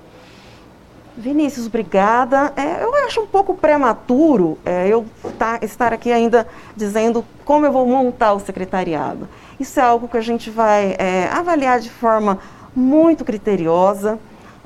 Vinícius, 1.17 1.67
obrigada. 1.67 2.53
É, 2.57 2.83
eu 2.83 2.95
acho 3.07 3.21
um 3.21 3.27
pouco 3.27 3.55
prematuro 3.55 4.59
é, 4.65 4.89
eu 4.89 5.05
tá, 5.39 5.59
estar 5.63 5.93
aqui 5.93 6.11
ainda 6.11 6.47
dizendo 6.75 7.25
como 7.45 7.67
eu 7.67 7.73
vou 7.73 7.87
montar 7.87 8.33
o 8.33 8.41
secretariado. 8.41 9.29
Isso 9.61 9.79
é 9.79 9.83
algo 9.83 10.09
que 10.09 10.17
a 10.17 10.23
gente 10.23 10.51
vai 10.51 10.97
é, 10.99 11.29
avaliar 11.31 11.81
de 11.81 11.91
forma 11.91 12.39
muito 12.75 13.25
criteriosa, 13.25 14.19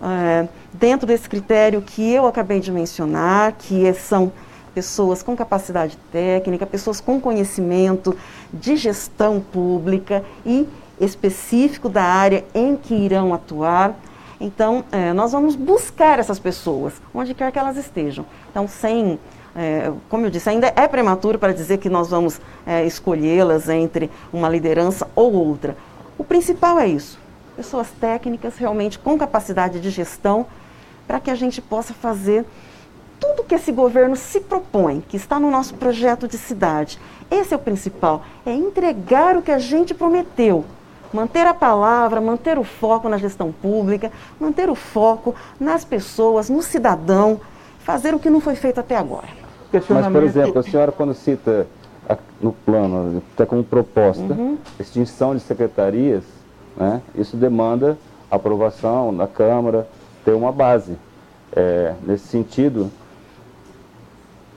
é, 0.02 0.46
dentro 0.72 1.06
desse 1.06 1.28
critério 1.28 1.82
que 1.82 2.12
eu 2.12 2.26
acabei 2.26 2.60
de 2.60 2.70
mencionar, 2.70 3.52
que 3.52 3.92
são 3.94 4.32
pessoas 4.74 5.22
com 5.22 5.34
capacidade 5.34 5.96
técnica, 6.12 6.66
pessoas 6.66 7.00
com 7.00 7.20
conhecimento 7.20 8.16
de 8.52 8.76
gestão 8.76 9.40
pública 9.40 10.22
e 10.44 10.68
específico 11.00 11.88
da 11.88 12.04
área 12.04 12.44
em 12.54 12.76
que 12.76 12.94
irão 12.94 13.34
atuar. 13.34 13.96
Então, 14.40 14.84
é, 14.92 15.12
nós 15.12 15.32
vamos 15.32 15.56
buscar 15.56 16.18
essas 16.18 16.38
pessoas, 16.38 16.94
onde 17.14 17.32
quer 17.32 17.50
que 17.50 17.58
elas 17.58 17.76
estejam. 17.76 18.26
Então, 18.50 18.68
sem, 18.68 19.18
é, 19.54 19.90
como 20.10 20.26
eu 20.26 20.30
disse, 20.30 20.48
ainda 20.50 20.72
é 20.76 20.86
prematuro 20.86 21.38
para 21.38 21.54
dizer 21.54 21.78
que 21.78 21.88
nós 21.88 22.10
vamos 22.10 22.40
é, 22.66 22.84
escolhê-las 22.84 23.68
entre 23.68 24.10
uma 24.32 24.48
liderança 24.48 25.08
ou 25.14 25.32
outra. 25.32 25.76
O 26.18 26.24
principal 26.24 26.78
é 26.78 26.86
isso: 26.86 27.18
pessoas 27.56 27.88
técnicas, 27.98 28.56
realmente 28.56 28.98
com 28.98 29.16
capacidade 29.16 29.80
de 29.80 29.88
gestão, 29.88 30.46
para 31.06 31.18
que 31.18 31.30
a 31.30 31.34
gente 31.34 31.62
possa 31.62 31.94
fazer 31.94 32.44
tudo 33.18 33.44
que 33.44 33.54
esse 33.54 33.72
governo 33.72 34.16
se 34.16 34.40
propõe, 34.40 35.02
que 35.08 35.16
está 35.16 35.40
no 35.40 35.50
nosso 35.50 35.74
projeto 35.74 36.28
de 36.28 36.36
cidade. 36.36 36.98
Esse 37.30 37.54
é 37.54 37.56
o 37.56 37.60
principal: 37.60 38.22
é 38.44 38.52
entregar 38.52 39.34
o 39.34 39.42
que 39.42 39.50
a 39.50 39.58
gente 39.58 39.94
prometeu 39.94 40.64
manter 41.16 41.46
a 41.46 41.54
palavra, 41.54 42.20
manter 42.20 42.58
o 42.58 42.64
foco 42.64 43.08
na 43.08 43.16
gestão 43.16 43.50
pública, 43.50 44.12
manter 44.38 44.68
o 44.68 44.74
foco 44.74 45.34
nas 45.58 45.82
pessoas, 45.82 46.50
no 46.50 46.62
cidadão, 46.62 47.40
fazer 47.78 48.14
o 48.14 48.18
que 48.18 48.28
não 48.28 48.40
foi 48.40 48.54
feito 48.54 48.78
até 48.78 48.96
agora. 48.96 49.28
Mas, 49.72 50.06
por 50.12 50.22
exemplo, 50.22 50.58
a 50.58 50.62
senhora 50.62 50.92
quando 50.92 51.14
cita 51.14 51.66
no 52.40 52.52
plano, 52.52 53.22
até 53.34 53.46
como 53.46 53.64
proposta, 53.64 54.34
uhum. 54.34 54.58
extinção 54.78 55.34
de 55.34 55.40
secretarias, 55.40 56.22
né, 56.76 57.00
isso 57.14 57.36
demanda 57.36 57.96
aprovação 58.30 59.10
na 59.10 59.26
Câmara, 59.26 59.88
ter 60.24 60.32
uma 60.32 60.52
base. 60.52 60.96
É, 61.52 61.94
nesse 62.06 62.26
sentido, 62.26 62.90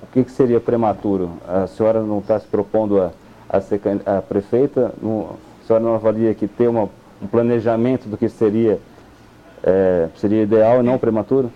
o 0.03 0.07
que, 0.11 0.23
que, 0.23 0.31
seria 0.31 0.59
prematuro? 0.59 1.31
A 1.47 1.65
senhora 1.67 2.01
não 2.01 2.19
está 2.19 2.37
se 2.39 2.47
propondo 2.47 3.01
a, 3.01 3.11
a 3.47 3.61
ser 3.61 3.79
a 4.05 4.21
prefeita? 4.21 4.91
Não, 5.01 5.37
senhora 5.69 5.83
não 5.83 5.93
avalia 5.93 6.33
que 6.33 6.47
ter 6.47 6.67
uma, 6.67 6.89
um 7.21 7.27
planejamento 7.27 8.09
do 8.09 8.17
que 8.17 8.27
seria, 8.27 8.79
é, 9.63 10.09
seria 10.17 10.41
ideal 10.41 10.79
e 10.79 10.83
não 10.83 10.97
prematuro? 10.97 11.51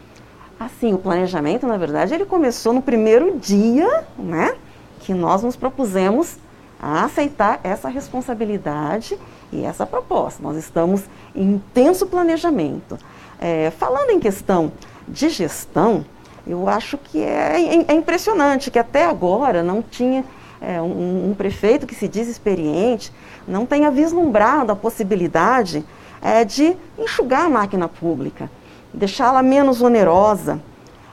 Assim, 0.59 0.93
o 0.93 0.99
planejamento, 0.99 1.65
na 1.65 1.77
verdade, 1.77 2.13
ele 2.13 2.25
começou 2.25 2.73
no 2.73 2.81
primeiro 2.81 3.39
dia, 3.39 4.03
né, 4.17 4.53
que 4.99 5.13
nós 5.13 5.41
nos 5.41 5.55
propusemos 5.55 6.37
a 6.79 7.05
aceitar 7.05 7.59
essa 7.63 7.89
responsabilidade 7.89 9.17
e 9.51 9.63
essa 9.63 9.85
proposta. 9.85 10.43
Nós 10.43 10.57
estamos 10.57 11.03
em 11.35 11.53
intenso 11.53 12.05
planejamento. 12.05 12.99
É, 13.41 13.71
falando 13.71 14.11
em 14.11 14.19
questão 14.19 14.71
de 15.07 15.27
gestão, 15.29 16.05
eu 16.45 16.69
acho 16.69 16.97
que 16.97 17.19
é, 17.19 17.59
é, 17.59 17.85
é 17.87 17.93
impressionante 17.93 18.69
que 18.69 18.77
até 18.77 19.05
agora 19.05 19.63
não 19.63 19.81
tinha 19.81 20.23
é, 20.63 20.81
um, 20.81 21.29
um, 21.29 21.35
prefeito 21.35 21.85
que 21.85 21.93
se 21.93 22.07
diz 22.07 22.27
experiente, 22.27 23.11
não 23.47 23.65
tenha 23.65 23.91
vislumbrado 23.91 24.71
a 24.71 24.75
possibilidade 24.75 25.83
é, 26.21 26.45
de 26.45 26.75
enxugar 26.97 27.45
a 27.45 27.49
máquina 27.49 27.89
pública, 27.89 28.49
deixá-la 28.93 29.43
menos 29.43 29.81
onerosa. 29.81 30.61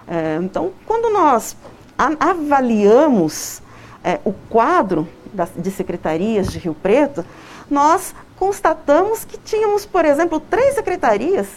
É, 0.07 0.39
então, 0.41 0.71
quando 0.87 1.13
nós 1.13 1.57
avaliamos 1.99 3.61
é, 4.05 4.21
o 4.25 4.33
quadro 4.49 5.09
das, 5.33 5.51
de 5.57 5.71
secretarias 5.71 6.49
de 6.49 6.59
Rio 6.59 6.75
Preto, 6.75 7.25
nós 7.69 8.15
constatamos 8.39 9.25
que 9.25 9.37
tínhamos, 9.37 9.85
por 9.85 10.05
exemplo, 10.05 10.41
três 10.41 10.75
secretarias 10.75 11.49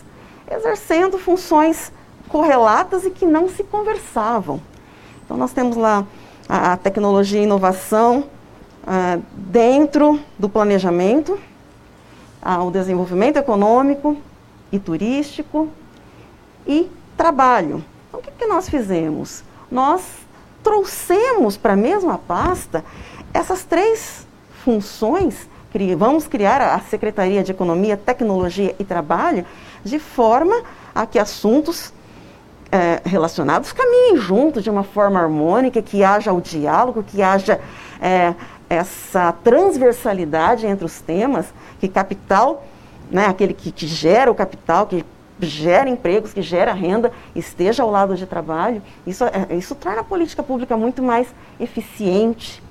exercendo 0.51 1.17
funções 1.17 1.91
correlatas 2.27 3.05
e 3.05 3.11
que 3.11 3.25
não 3.25 3.47
se 3.47 3.63
conversavam. 3.63 4.59
Então, 5.23 5.37
nós 5.37 5.53
temos 5.53 5.77
lá 5.77 6.05
a, 6.47 6.73
a 6.73 6.77
tecnologia 6.77 7.39
e 7.39 7.43
inovação 7.43 8.25
uh, 8.83 9.23
dentro 9.31 10.19
do 10.37 10.49
planejamento, 10.49 11.39
uh, 12.41 12.65
o 12.65 12.71
desenvolvimento 12.71 13.37
econômico 13.37 14.17
e 14.71 14.79
turístico 14.79 15.69
e 16.67 16.89
trabalho. 17.15 17.83
Então, 18.07 18.19
o 18.19 18.23
que, 18.23 18.31
que 18.31 18.45
nós 18.45 18.67
fizemos? 18.67 19.43
Nós 19.71 20.01
trouxemos 20.63 21.57
para 21.57 21.73
a 21.73 21.77
mesma 21.77 22.17
pasta 22.17 22.83
essas 23.33 23.63
três 23.63 24.25
funções, 24.63 25.49
vamos 25.97 26.27
criar 26.27 26.61
a 26.61 26.79
Secretaria 26.79 27.43
de 27.43 27.51
Economia, 27.51 27.97
Tecnologia 27.97 28.75
e 28.79 28.83
Trabalho, 28.83 29.45
de 29.83 29.99
forma 29.99 30.63
a 30.93 31.05
que 31.05 31.19
assuntos 31.19 31.92
é, 32.73 33.07
relacionados 33.07 33.71
caminhem 33.71 34.17
juntos 34.17 34.63
de 34.63 34.69
uma 34.69 34.83
forma 34.83 35.19
harmônica, 35.19 35.79
que 35.79 36.03
haja 36.03 36.33
o 36.33 36.41
diálogo, 36.41 37.03
que 37.03 37.21
haja 37.21 37.61
é, 38.01 38.33
essa 38.67 39.31
transversalidade 39.31 40.65
entre 40.65 40.83
os 40.83 40.99
temas, 40.99 41.53
que 41.79 41.87
capital, 41.87 42.65
né, 43.11 43.27
aquele 43.27 43.53
que, 43.53 43.71
que 43.71 43.85
gera 43.85 44.31
o 44.31 44.33
capital, 44.33 44.87
que 44.87 45.05
gera 45.39 45.87
empregos, 45.87 46.33
que 46.33 46.41
gera 46.41 46.73
renda, 46.73 47.11
esteja 47.35 47.83
ao 47.83 47.91
lado 47.91 48.15
de 48.15 48.25
trabalho, 48.25 48.81
isso, 49.05 49.23
é, 49.23 49.55
isso 49.55 49.75
torna 49.75 50.01
a 50.01 50.03
política 50.03 50.41
pública 50.41 50.75
muito 50.75 51.03
mais 51.03 51.27
eficiente. 51.59 52.63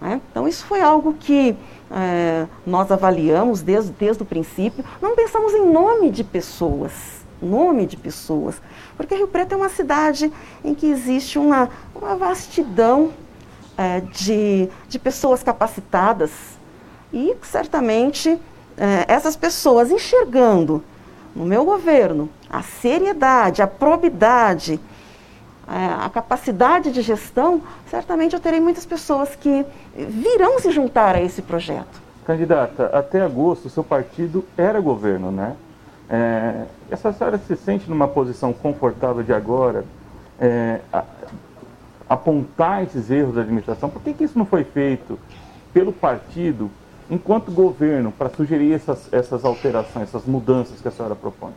Né? 0.00 0.20
Então, 0.32 0.48
isso 0.48 0.66
foi 0.66 0.80
algo 0.80 1.14
que 1.14 1.56
é, 1.92 2.46
nós 2.66 2.90
avaliamos 2.90 3.62
desde, 3.62 3.92
desde 3.92 4.20
o 4.20 4.26
princípio. 4.26 4.84
Não 5.00 5.14
pensamos 5.14 5.52
em 5.54 5.64
nome 5.64 6.10
de 6.10 6.24
pessoas, 6.24 7.23
nome 7.44 7.86
de 7.86 7.96
pessoas. 7.96 8.60
Porque 8.96 9.14
Rio 9.14 9.28
Preto 9.28 9.52
é 9.52 9.56
uma 9.56 9.68
cidade 9.68 10.32
em 10.64 10.74
que 10.74 10.86
existe 10.86 11.38
uma, 11.38 11.68
uma 11.94 12.16
vastidão 12.16 13.12
é, 13.76 14.00
de, 14.00 14.68
de 14.88 14.98
pessoas 14.98 15.42
capacitadas 15.42 16.30
e 17.12 17.36
certamente 17.42 18.38
é, 18.76 19.04
essas 19.08 19.36
pessoas 19.36 19.90
enxergando 19.90 20.82
no 21.34 21.44
meu 21.44 21.64
governo 21.64 22.28
a 22.48 22.62
seriedade, 22.62 23.62
a 23.62 23.66
probidade, 23.66 24.80
é, 25.66 26.04
a 26.04 26.08
capacidade 26.08 26.92
de 26.92 27.02
gestão, 27.02 27.62
certamente 27.88 28.34
eu 28.34 28.40
terei 28.40 28.60
muitas 28.60 28.86
pessoas 28.86 29.34
que 29.34 29.64
virão 29.96 30.58
se 30.60 30.70
juntar 30.70 31.16
a 31.16 31.20
esse 31.20 31.42
projeto. 31.42 32.02
Candidata, 32.24 32.86
até 32.86 33.20
agosto 33.20 33.68
seu 33.68 33.84
partido 33.84 34.44
era 34.56 34.80
governo, 34.80 35.30
né? 35.30 35.56
É, 36.08 36.64
essa 36.90 37.12
senhora 37.12 37.38
se 37.38 37.56
sente 37.56 37.88
numa 37.88 38.06
posição 38.06 38.52
confortável 38.52 39.22
de 39.22 39.32
agora 39.32 39.84
é, 40.38 40.80
a, 40.92 41.04
apontar 42.08 42.82
esses 42.82 43.10
erros 43.10 43.34
da 43.34 43.40
administração? 43.40 43.88
Por 43.88 44.02
que, 44.02 44.12
que 44.12 44.24
isso 44.24 44.38
não 44.38 44.46
foi 44.46 44.64
feito 44.64 45.18
pelo 45.72 45.92
partido 45.92 46.70
enquanto 47.10 47.50
governo 47.50 48.12
para 48.12 48.30
sugerir 48.30 48.74
essas, 48.74 49.12
essas 49.12 49.44
alterações, 49.44 50.08
essas 50.08 50.24
mudanças 50.24 50.80
que 50.80 50.88
a 50.88 50.90
senhora 50.90 51.14
propõe? 51.14 51.52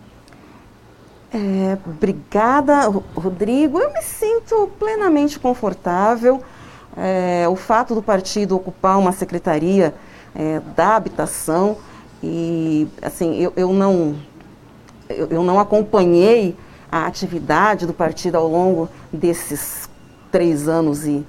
É, 1.33 1.77
obrigada, 1.86 2.88
Rodrigo. 3.15 3.79
Eu 3.79 3.91
me 3.91 4.01
sinto 4.01 4.69
plenamente 4.79 5.39
confortável. 5.39 6.41
É, 6.95 7.47
o 7.47 7.55
fato 7.55 7.93
do 7.93 8.01
partido 8.01 8.55
ocupar 8.55 8.97
uma 8.97 9.12
secretaria 9.12 9.93
é, 10.33 10.62
da 10.75 10.95
habitação 10.95 11.77
e 12.23 12.88
assim 13.01 13.36
eu, 13.36 13.53
eu 13.55 13.71
não 13.71 14.15
eu, 15.09 15.27
eu 15.27 15.43
não 15.43 15.59
acompanhei 15.59 16.55
a 16.91 17.05
atividade 17.05 17.85
do 17.85 17.93
partido 17.93 18.35
ao 18.35 18.47
longo 18.47 18.89
desses 19.11 19.89
três 20.31 20.67
anos 20.67 21.05
e, 21.05 21.25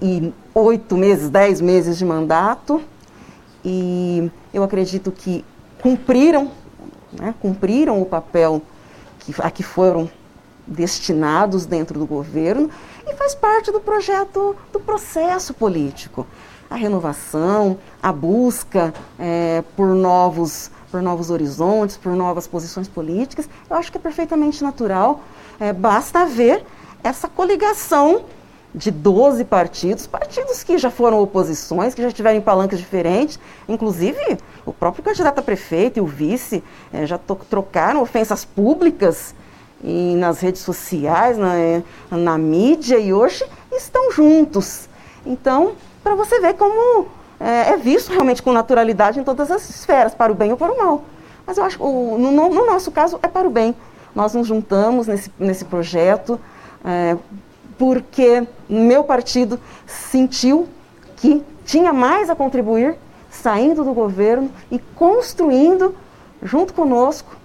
e 0.00 0.32
oito 0.54 0.96
meses, 0.96 1.28
dez 1.30 1.60
meses 1.60 1.98
de 1.98 2.04
mandato. 2.04 2.82
E 3.64 4.30
eu 4.54 4.62
acredito 4.62 5.12
que 5.12 5.44
cumpriram, 5.82 6.50
né, 7.12 7.34
cumpriram 7.40 8.00
o 8.00 8.06
papel 8.06 8.62
que, 9.18 9.34
a 9.38 9.50
que 9.50 9.62
foram 9.62 10.10
destinados 10.66 11.66
dentro 11.66 11.98
do 11.98 12.06
governo 12.06 12.70
e 13.06 13.14
faz 13.14 13.34
parte 13.34 13.72
do 13.72 13.80
projeto, 13.80 14.56
do 14.72 14.80
processo 14.80 15.52
político. 15.52 16.26
A 16.70 16.76
renovação, 16.76 17.78
a 18.00 18.12
busca 18.12 18.94
é, 19.18 19.64
por 19.76 19.88
novos 19.88 20.70
por 20.90 21.00
novos 21.02 21.30
horizontes, 21.30 21.96
por 21.96 22.12
novas 22.12 22.46
posições 22.46 22.88
políticas, 22.88 23.48
eu 23.68 23.76
acho 23.76 23.90
que 23.90 23.98
é 23.98 24.00
perfeitamente 24.00 24.62
natural. 24.62 25.20
É, 25.58 25.72
basta 25.72 26.26
ver 26.26 26.64
essa 27.02 27.28
coligação 27.28 28.24
de 28.74 28.90
12 28.90 29.44
partidos, 29.44 30.06
partidos 30.06 30.62
que 30.62 30.78
já 30.78 30.90
foram 30.90 31.20
oposições, 31.20 31.94
que 31.94 32.02
já 32.02 32.10
tiveram 32.10 32.40
palanques 32.40 32.78
diferentes, 32.78 33.38
inclusive 33.68 34.38
o 34.64 34.72
próprio 34.72 35.02
candidato 35.02 35.40
a 35.40 35.42
prefeito 35.42 35.98
e 35.98 36.00
o 36.00 36.06
vice 36.06 36.62
é, 36.92 37.04
já 37.04 37.18
trocaram 37.18 38.00
ofensas 38.00 38.44
públicas 38.44 39.34
e 39.82 40.14
nas 40.16 40.40
redes 40.40 40.60
sociais, 40.62 41.38
na, 41.38 41.56
é, 41.56 41.82
na 42.10 42.36
mídia, 42.36 42.98
e 42.98 43.12
hoje 43.12 43.44
estão 43.72 44.12
juntos. 44.12 44.88
Então, 45.24 45.72
para 46.02 46.14
você 46.14 46.38
ver 46.38 46.54
como 46.54 47.08
é, 47.40 47.70
é, 47.70 47.76
visto 47.78 48.12
realmente 48.12 48.42
com 48.42 48.52
naturalidade 48.52 49.18
em 49.18 49.24
todas 49.24 49.50
as 49.50 49.68
esferas, 49.68 50.14
para 50.14 50.30
o 50.30 50.34
bem 50.34 50.50
ou 50.50 50.58
para 50.58 50.72
o 50.72 50.78
mal. 50.78 51.04
Mas 51.46 51.56
eu 51.56 51.64
acho 51.64 51.78
que 51.78 51.82
no, 51.82 52.30
no, 52.30 52.66
nosso 52.66 52.90
caso 52.90 53.18
é 53.22 53.28
para 53.28 53.48
o 53.48 53.50
bem. 53.50 53.74
Nós 54.14 54.34
nos 54.34 54.46
juntamos 54.46 55.06
nesse, 55.06 55.32
nesse 55.38 55.64
projeto 55.64 56.38
é, 56.84 57.16
porque 57.78 58.46
meu 58.68 59.02
partido 59.02 59.58
sentiu 59.86 60.68
que 61.16 61.42
tinha 61.64 61.92
mais 61.92 62.28
a 62.28 62.36
contribuir 62.36 62.94
saindo 63.30 63.84
do 63.84 63.94
governo 63.94 64.50
e 64.70 64.78
construindo 64.78 65.94
junto 66.42 66.74
conosco 66.74 67.39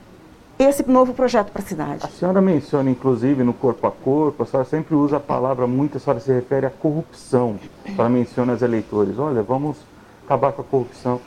esse 0.58 0.88
novo 0.90 1.14
projeto 1.14 1.52
para 1.52 1.62
a 1.62 1.66
cidade. 1.66 2.06
A 2.06 2.08
senhora 2.08 2.42
menciona, 2.42 2.90
inclusive, 2.90 3.44
no 3.44 3.54
corpo 3.54 3.86
a 3.88 3.92
corpo, 3.92 4.44
a 4.44 4.46
senhora 4.46 4.68
sempre 4.68 4.96
usa 4.96 5.18
a 5.18 5.20
palavra 5.20 5.68
muito, 5.68 5.98
a 5.98 6.00
senhora 6.00 6.20
se 6.20 6.32
refere 6.32 6.66
à 6.66 6.70
corrupção. 6.70 7.60
A 7.86 7.90
senhora 7.90 8.10
menciona 8.10 8.54
aos 8.54 8.62
eleitores, 8.62 9.20
olha, 9.20 9.44
vamos 9.44 9.78
acabar 10.26 10.54
com 10.54 10.62
a 10.62 10.66
corrupção. 10.66 11.20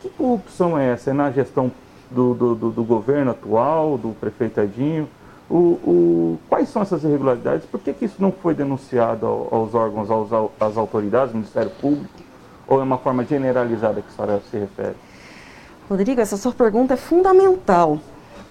Que 0.00 0.08
corrupção 0.10 0.78
é 0.78 0.92
essa? 0.92 1.10
É 1.10 1.12
na 1.12 1.30
gestão 1.30 1.70
do, 2.10 2.34
do, 2.34 2.54
do, 2.54 2.70
do 2.70 2.84
governo 2.84 3.30
atual, 3.30 3.96
do 3.96 4.10
prefeito 4.10 4.60
Edinho? 4.60 5.08
O, 5.48 5.56
o, 5.56 6.38
quais 6.48 6.68
são 6.68 6.80
essas 6.80 7.02
irregularidades? 7.02 7.66
Por 7.66 7.80
que, 7.80 7.92
que 7.92 8.04
isso 8.04 8.16
não 8.20 8.30
foi 8.30 8.54
denunciado 8.54 9.26
aos 9.26 9.74
órgãos, 9.74 10.10
aos, 10.10 10.30
às 10.60 10.76
autoridades, 10.76 11.34
Ministério 11.34 11.70
Público? 11.70 12.08
Ou 12.68 12.80
é 12.80 12.84
uma 12.84 12.98
forma 12.98 13.24
generalizada 13.24 14.00
que 14.00 14.08
a 14.08 14.12
senhora 14.12 14.42
se 14.48 14.56
refere? 14.56 14.94
Rodrigo, 15.88 16.20
essa 16.20 16.36
sua 16.36 16.52
pergunta 16.52 16.94
é 16.94 16.96
fundamental, 16.96 17.98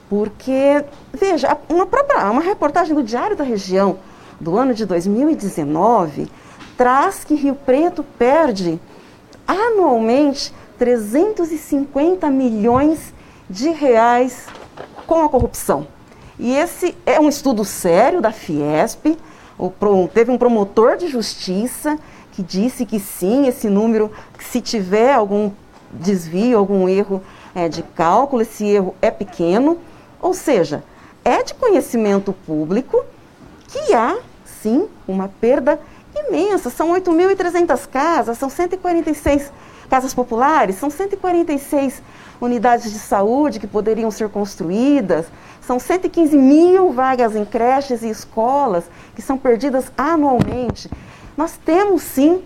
porque, 0.09 0.83
veja, 1.13 1.55
uma, 1.69 1.85
própria, 1.85 2.29
uma 2.31 2.41
reportagem 2.41 2.95
do 2.95 3.03
Diário 3.03 3.35
da 3.37 3.43
Região 3.43 3.99
do 4.39 4.57
ano 4.57 4.73
de 4.73 4.85
2019 4.85 6.27
traz 6.75 7.23
que 7.23 7.35
Rio 7.35 7.55
Preto 7.55 8.03
perde 8.17 8.79
anualmente 9.47 10.53
350 10.77 12.29
milhões 12.29 13.13
de 13.49 13.69
reais 13.69 14.47
com 15.05 15.23
a 15.23 15.29
corrupção. 15.29 15.87
E 16.39 16.55
esse 16.55 16.97
é 17.05 17.19
um 17.19 17.27
estudo 17.27 17.65
sério 17.65 18.21
da 18.21 18.31
Fiesp, 18.31 19.17
teve 20.13 20.31
um 20.31 20.37
promotor 20.37 20.95
de 20.95 21.07
justiça 21.07 21.99
que 22.31 22.41
disse 22.41 22.85
que 22.85 22.99
sim, 22.99 23.47
esse 23.47 23.69
número, 23.69 24.09
se 24.39 24.61
tiver 24.61 25.13
algum 25.13 25.51
desvio, 25.91 26.57
algum 26.57 26.87
erro 26.87 27.21
é, 27.53 27.67
de 27.67 27.83
cálculo, 27.83 28.41
esse 28.41 28.65
erro 28.65 28.95
é 29.01 29.11
pequeno, 29.11 29.77
ou 30.21 30.33
seja, 30.33 30.83
é 31.23 31.43
de 31.43 31.53
conhecimento 31.53 32.33
público 32.33 33.03
que 33.67 33.93
há, 33.93 34.17
sim, 34.45 34.87
uma 35.07 35.27
perda 35.27 35.79
imensa, 36.15 36.69
são 36.69 36.91
8.300 36.93 37.87
casas, 37.87 38.37
são 38.37 38.49
146 38.49 39.51
casas 39.89 40.13
populares, 40.13 40.75
são 40.75 40.89
146 40.89 42.01
unidades 42.41 42.91
de 42.91 42.99
saúde 42.99 43.59
que 43.59 43.67
poderiam 43.67 44.09
ser 44.11 44.29
construídas, 44.29 45.25
são 45.61 45.79
115 45.79 46.37
mil 46.37 46.91
vagas 46.91 47.35
em 47.35 47.45
creches 47.45 48.01
e 48.01 48.09
escolas 48.09 48.85
que 49.15 49.21
são 49.21 49.37
perdidas 49.37 49.91
anualmente. 49.97 50.89
Nós 51.35 51.59
temos 51.63 52.01
sim 52.01 52.41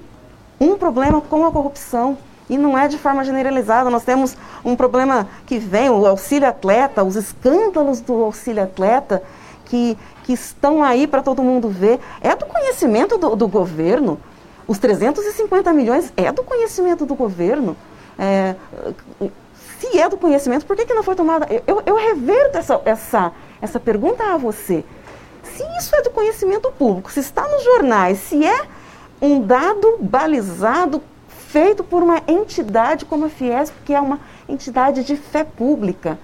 um 0.60 0.78
problema 0.78 1.22
com 1.22 1.46
a 1.46 1.52
corrupção. 1.52 2.18
E 2.50 2.58
não 2.58 2.78
é 2.78 2.88
de 2.88 2.98
forma 2.98 3.24
generalizada, 3.24 3.90
nós 3.90 4.04
temos 4.04 4.36
um 4.64 4.76
problema 4.76 5.28
que 5.46 5.58
vem, 5.58 5.90
o 5.90 6.06
auxílio 6.06 6.48
atleta, 6.48 7.04
os 7.04 7.16
escândalos 7.16 8.02
do 8.02 8.24
auxílio 8.24 8.64
atleta, 8.64 9.24
que, 9.66 9.98
que 10.24 10.34
estão 10.34 10.84
aí 10.84 11.08
para 11.08 11.22
todo 11.22 11.42
mundo 11.42 11.70
ver. 11.70 12.00
É 12.22 12.36
do 12.36 12.46
conhecimento 12.46 13.18
do, 13.18 13.36
do, 13.36 13.48
governo. 13.48 14.20
Os 14.68 14.78
350 14.78 15.74
milhões 15.74 16.12
é 16.16 16.32
do 16.32 16.44
conhecimento 16.44 17.06
do 17.06 17.16
governo. 17.16 17.76
É, 18.20 18.56
se 19.80 20.00
é 20.00 20.08
do 20.08 20.18
conhecimento, 20.18 20.66
por 20.66 20.76
que, 20.76 20.86
que 20.86 20.94
não 20.94 21.04
foi 21.04 21.16
tomada? 21.16 21.48
Eu, 21.66 21.82
eu 21.86 21.96
reverto 21.96 22.58
essa, 22.58 22.82
essa, 22.86 23.32
essa 23.62 23.80
pergunta 23.80 24.24
a 24.24 24.38
você. 24.38 24.84
Se 25.44 25.64
isso 25.78 25.96
é 25.96 26.02
do 26.02 26.10
conhecimento 26.10 26.72
público, 26.72 27.12
se 27.12 27.20
está 27.20 27.48
nos 27.48 27.64
jornais, 27.64 28.20
se 28.20 28.46
é 28.46 28.66
um 29.22 29.42
dado 29.42 29.98
balizado, 30.00 31.02
feito 31.54 31.84
por 31.84 32.02
uma 32.02 32.20
entidade 32.28 33.06
como 33.06 33.26
a 33.26 33.30
Fiesp, 33.30 33.76
que 33.86 33.94
é 33.94 34.02
uma 34.02 34.20
entidade 34.50 35.04
de 35.04 35.16
fé 35.16 35.44
pública, 35.44 36.18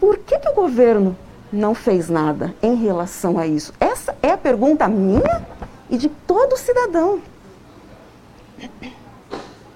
por 0.00 0.16
que, 0.16 0.38
que 0.38 0.48
o 0.48 0.54
governo 0.54 1.14
não 1.52 1.74
fez 1.74 2.08
nada 2.08 2.54
em 2.62 2.74
relação 2.74 3.38
a 3.38 3.46
isso? 3.46 3.74
Essa 3.78 4.16
é 4.22 4.30
a 4.30 4.38
pergunta 4.38 4.88
minha 4.88 5.46
e 5.90 5.98
de 5.98 6.08
todo 6.08 6.56
cidadão. 6.56 7.20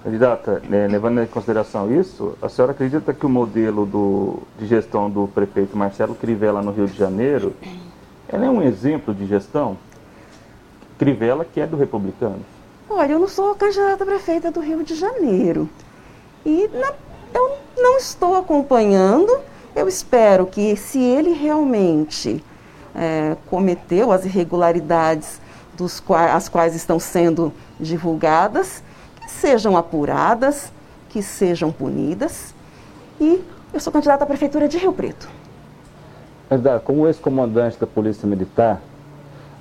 Candidata, 0.03 0.63
né, 0.67 0.87
levando 0.87 1.21
em 1.21 1.27
consideração 1.27 1.93
isso, 1.93 2.35
a 2.41 2.49
senhora 2.49 2.71
acredita 2.71 3.13
que 3.13 3.27
o 3.27 3.29
modelo 3.29 3.85
do, 3.85 4.39
de 4.57 4.65
gestão 4.65 5.07
do 5.07 5.27
prefeito 5.27 5.77
Marcelo 5.77 6.15
Crivella 6.15 6.63
no 6.63 6.71
Rio 6.71 6.87
de 6.87 6.97
Janeiro 6.97 7.53
é 8.27 8.37
um 8.37 8.59
exemplo 8.63 9.13
de 9.13 9.27
gestão? 9.27 9.77
Crivella, 10.97 11.45
que 11.45 11.61
é 11.61 11.67
do 11.67 11.77
republicano. 11.77 12.52
Olha, 12.95 13.13
eu 13.13 13.19
não 13.19 13.27
sou 13.27 13.55
candidata 13.55 14.03
a 14.03 14.05
prefeita 14.05 14.51
do 14.51 14.59
Rio 14.59 14.83
de 14.83 14.93
Janeiro. 14.93 15.67
E 16.45 16.69
na, 16.71 16.93
eu 17.33 17.57
não 17.75 17.97
estou 17.97 18.37
acompanhando. 18.37 19.35
Eu 19.75 19.87
espero 19.87 20.45
que, 20.45 20.75
se 20.75 20.99
ele 20.99 21.33
realmente 21.33 22.43
é, 22.93 23.35
cometeu 23.49 24.11
as 24.11 24.25
irregularidades 24.25 25.41
dos 25.75 25.99
quais, 25.99 26.35
as 26.35 26.47
quais 26.47 26.75
estão 26.75 26.99
sendo 26.99 27.51
divulgadas, 27.79 28.83
sejam 29.27 29.75
apuradas, 29.75 30.71
que 31.09 31.23
sejam 31.23 31.71
punidas. 31.71 32.53
E 33.19 33.43
eu 33.73 33.79
sou 33.79 33.91
candidata 33.91 34.23
à 34.23 34.27
Prefeitura 34.27 34.67
de 34.67 34.77
Rio 34.77 34.93
Preto. 34.93 35.27
Como 36.85 37.07
ex-comandante 37.07 37.79
da 37.79 37.87
Polícia 37.87 38.27
Militar, 38.27 38.79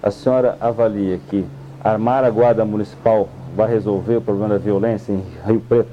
a 0.03 0.11
senhora 0.11 0.59
avalia 0.61 1.19
que 1.31 1.47
armar 1.83 2.25
a 2.25 2.31
Guarda 2.31 2.65
Municipal 2.65 3.29
vai 3.57 3.69
resolver 3.69 4.17
o 4.17 4.21
problema 4.21 4.55
da 4.55 4.59
violência 4.59 5.13
em 5.13 5.25
Rio 5.45 5.61
Preto? 5.61 5.91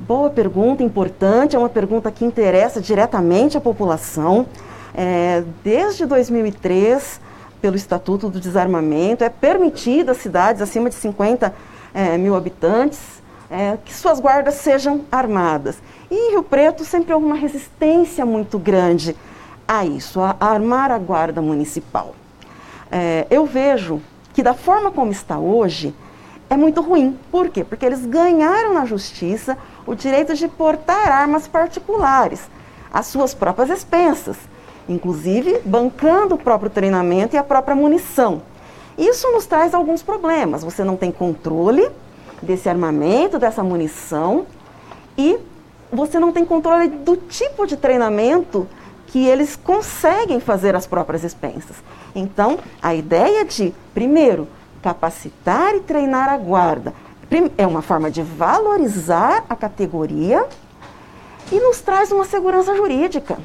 Boa 0.00 0.30
pergunta, 0.30 0.82
importante, 0.82 1.54
é 1.54 1.58
uma 1.58 1.68
pergunta 1.68 2.10
que 2.10 2.24
interessa 2.24 2.80
diretamente 2.80 3.56
a 3.56 3.60
população. 3.60 4.46
É, 4.94 5.44
desde 5.62 6.04
2003, 6.06 7.20
pelo 7.60 7.76
Estatuto 7.76 8.28
do 8.28 8.40
Desarmamento, 8.40 9.22
é 9.22 9.28
permitido 9.28 10.10
às 10.10 10.16
cidades 10.16 10.62
acima 10.62 10.88
de 10.88 10.96
50 10.96 11.54
é, 11.94 12.16
mil 12.16 12.34
habitantes, 12.34 13.22
é, 13.50 13.76
que 13.84 13.94
suas 13.94 14.18
guardas 14.18 14.54
sejam 14.54 15.02
armadas. 15.12 15.78
E 16.10 16.14
em 16.14 16.30
Rio 16.32 16.42
Preto 16.42 16.84
sempre 16.84 17.12
houve 17.12 17.26
uma 17.26 17.36
resistência 17.36 18.24
muito 18.24 18.58
grande 18.58 19.14
a 19.68 19.84
isso, 19.84 20.20
a, 20.20 20.34
armar 20.40 20.90
a 20.90 20.98
guarda 20.98 21.40
municipal. 21.40 22.14
É, 22.90 23.26
eu 23.30 23.46
vejo 23.46 24.00
que 24.40 24.44
da 24.44 24.54
forma 24.54 24.90
como 24.90 25.12
está 25.12 25.38
hoje, 25.38 25.94
é 26.48 26.56
muito 26.56 26.80
ruim. 26.80 27.14
Por 27.30 27.50
quê? 27.50 27.62
Porque 27.62 27.84
eles 27.84 28.06
ganharam 28.06 28.72
na 28.72 28.86
justiça 28.86 29.58
o 29.86 29.94
direito 29.94 30.34
de 30.34 30.48
portar 30.48 31.12
armas 31.12 31.46
particulares, 31.46 32.48
às 32.90 33.06
suas 33.06 33.34
próprias 33.34 33.68
expensas, 33.68 34.38
inclusive 34.88 35.60
bancando 35.62 36.36
o 36.36 36.38
próprio 36.38 36.70
treinamento 36.70 37.36
e 37.36 37.38
a 37.38 37.44
própria 37.44 37.76
munição. 37.76 38.40
Isso 38.96 39.30
nos 39.30 39.44
traz 39.44 39.74
alguns 39.74 40.02
problemas. 40.02 40.64
Você 40.64 40.82
não 40.82 40.96
tem 40.96 41.12
controle 41.12 41.90
desse 42.40 42.66
armamento, 42.66 43.38
dessa 43.38 43.62
munição, 43.62 44.46
e 45.18 45.38
você 45.92 46.18
não 46.18 46.32
tem 46.32 46.46
controle 46.46 46.88
do 46.88 47.14
tipo 47.14 47.66
de 47.66 47.76
treinamento 47.76 48.66
que 49.10 49.26
eles 49.26 49.56
conseguem 49.56 50.40
fazer 50.40 50.74
as 50.74 50.86
próprias 50.86 51.24
expensas. 51.24 51.76
Então, 52.14 52.58
a 52.80 52.94
ideia 52.94 53.44
de, 53.44 53.74
primeiro, 53.92 54.46
capacitar 54.80 55.74
e 55.74 55.80
treinar 55.80 56.28
a 56.28 56.36
guarda 56.36 56.94
é 57.56 57.66
uma 57.66 57.82
forma 57.82 58.10
de 58.10 58.22
valorizar 58.22 59.44
a 59.48 59.54
categoria 59.54 60.46
e 61.52 61.60
nos 61.60 61.80
traz 61.80 62.10
uma 62.10 62.24
segurança 62.24 62.74
jurídica. 62.74 63.38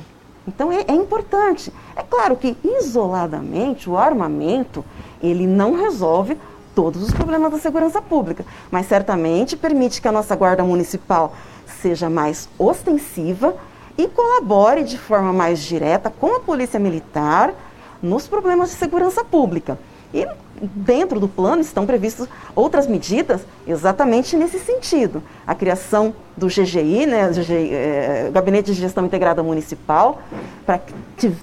Então 0.47 0.71
é, 0.71 0.85
é, 0.87 0.93
importante. 0.93 1.71
É 1.95 2.03
claro 2.03 2.35
que 2.35 2.55
isoladamente 2.63 3.89
o 3.89 3.97
armamento 3.97 4.83
ele 5.21 5.47
não 5.47 5.75
resolve 5.75 6.37
todos 6.73 7.01
os 7.01 7.11
problemas 7.11 7.51
da 7.51 7.59
segurança 7.59 8.01
pública, 8.01 8.45
mas 8.69 8.87
certamente 8.87 9.55
permite 9.55 10.01
que 10.01 10.07
a 10.07 10.11
nossa 10.11 10.35
guarda 10.35 10.63
municipal 10.63 11.33
seja 11.81 12.09
mais 12.09 12.49
ostensiva 12.59 13.55
e 13.97 14.07
colabore 14.07 14.83
de 14.83 14.97
forma 14.97 15.31
mais 15.31 15.59
direta 15.59 16.09
com 16.09 16.35
a 16.35 16.39
polícia 16.39 16.79
militar 16.79 17.53
nos 18.01 18.27
problemas 18.27 18.69
de 18.69 18.75
segurança 18.75 19.23
pública. 19.23 19.77
E 20.13 20.27
dentro 20.61 21.19
do 21.19 21.27
plano 21.27 21.61
estão 21.61 21.85
previstas 21.85 22.27
outras 22.55 22.87
medidas 22.87 23.41
exatamente 23.67 24.35
nesse 24.37 24.59
sentido. 24.59 25.21
A 25.45 25.53
criação 25.53 26.13
do 26.35 26.47
GGI, 26.47 27.05
né, 27.05 27.29
GGI, 27.29 27.73
é, 27.73 28.29
Gabinete 28.31 28.73
de 28.73 28.79
Gestão 28.79 29.05
Integrada 29.05 29.43
Municipal, 29.43 30.21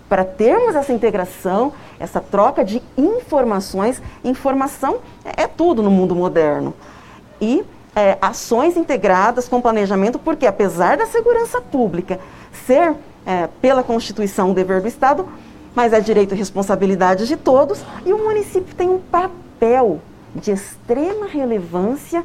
para 0.08 0.24
termos 0.24 0.74
essa 0.74 0.92
integração, 0.92 1.72
essa 1.98 2.20
troca 2.20 2.64
de 2.64 2.82
informações. 2.96 4.00
Informação 4.24 4.98
é, 5.24 5.42
é 5.42 5.46
tudo 5.46 5.82
no 5.82 5.90
mundo 5.90 6.14
moderno. 6.14 6.72
E 7.40 7.64
é, 7.94 8.16
ações 8.22 8.76
integradas 8.76 9.48
com 9.48 9.60
planejamento, 9.60 10.18
porque 10.18 10.46
apesar 10.46 10.96
da 10.96 11.06
segurança 11.06 11.60
pública 11.60 12.18
ser, 12.66 12.94
é, 13.26 13.48
pela 13.60 13.82
Constituição, 13.82 14.50
um 14.50 14.54
dever 14.54 14.80
do 14.80 14.88
Estado, 14.88 15.26
mas 15.74 15.92
é 15.92 16.00
direito 16.00 16.34
e 16.34 16.38
responsabilidade 16.38 17.26
de 17.26 17.36
todos, 17.36 17.82
e 18.04 18.12
o 18.12 18.18
município 18.18 18.74
tem 18.74 18.88
um 18.88 18.98
papel 18.98 20.00
de 20.34 20.50
extrema 20.50 21.26
relevância 21.26 22.24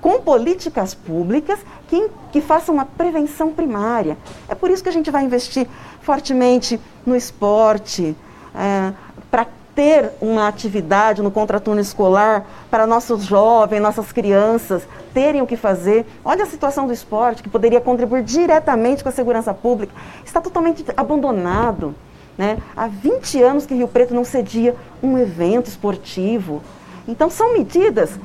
com 0.00 0.20
políticas 0.20 0.94
públicas 0.94 1.58
que, 1.88 2.08
que 2.32 2.40
façam 2.40 2.74
uma 2.74 2.84
prevenção 2.84 3.52
primária. 3.52 4.16
É 4.48 4.54
por 4.54 4.70
isso 4.70 4.82
que 4.82 4.88
a 4.88 4.92
gente 4.92 5.10
vai 5.10 5.24
investir 5.24 5.66
fortemente 6.00 6.78
no 7.04 7.16
esporte, 7.16 8.16
é, 8.54 8.92
para 9.30 9.46
ter 9.76 10.12
uma 10.22 10.48
atividade 10.48 11.22
no 11.22 11.30
contraturno 11.30 11.80
escolar 11.80 12.46
para 12.70 12.86
nossos 12.86 13.24
jovens, 13.24 13.78
nossas 13.78 14.10
crianças 14.10 14.82
terem 15.12 15.42
o 15.42 15.46
que 15.46 15.56
fazer. 15.56 16.06
Olha 16.24 16.44
a 16.44 16.46
situação 16.46 16.86
do 16.86 16.94
esporte, 16.94 17.42
que 17.42 17.48
poderia 17.48 17.80
contribuir 17.80 18.24
diretamente 18.24 19.02
com 19.02 19.10
a 19.10 19.12
segurança 19.12 19.52
pública. 19.52 19.94
Está 20.24 20.40
totalmente 20.40 20.84
abandonado. 20.96 21.94
Né? 22.38 22.58
Há 22.74 22.86
20 22.86 23.42
anos 23.42 23.66
que 23.66 23.74
Rio 23.74 23.88
Preto 23.88 24.14
não 24.14 24.24
cedia 24.24 24.74
um 25.02 25.18
evento 25.18 25.68
esportivo. 25.68 26.62
Então, 27.06 27.30
são 27.30 27.52
medidas, 27.52 28.18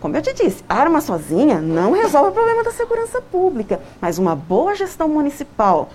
como 0.00 0.16
eu 0.16 0.22
te 0.22 0.32
disse, 0.32 0.64
arma 0.68 1.00
sozinha 1.00 1.60
não 1.60 1.92
resolve 1.92 2.30
o 2.30 2.32
problema 2.32 2.64
da 2.64 2.70
segurança 2.70 3.20
pública, 3.20 3.80
mas 4.00 4.18
uma 4.18 4.34
boa 4.34 4.74
gestão 4.74 5.08
municipal, 5.08 5.90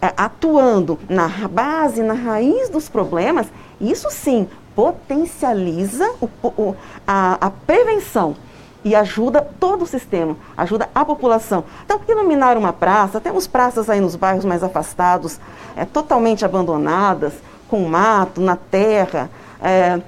é, 0.00 0.12
atuando 0.16 0.98
na 1.08 1.28
base, 1.48 2.02
na 2.02 2.14
raiz 2.14 2.68
dos 2.68 2.88
problemas, 2.88 3.48
isso 3.80 4.10
sim 4.10 4.48
potencializa 4.74 6.08
o, 6.20 6.28
o, 6.46 6.76
a, 7.06 7.46
a 7.46 7.50
prevenção 7.50 8.36
e 8.84 8.94
ajuda 8.94 9.42
todo 9.58 9.82
o 9.82 9.86
sistema, 9.86 10.36
ajuda 10.56 10.88
a 10.94 11.04
população. 11.04 11.64
Então, 11.84 12.00
iluminar 12.08 12.56
uma 12.56 12.72
praça, 12.72 13.20
temos 13.20 13.46
praças 13.46 13.90
aí 13.90 14.00
nos 14.00 14.14
bairros 14.14 14.44
mais 14.44 14.62
afastados, 14.62 15.40
é, 15.76 15.84
totalmente 15.84 16.44
abandonadas, 16.44 17.34
com 17.68 17.80
mato, 17.88 18.40
na 18.40 18.56
terra. 18.56 19.28
É, 19.60 20.00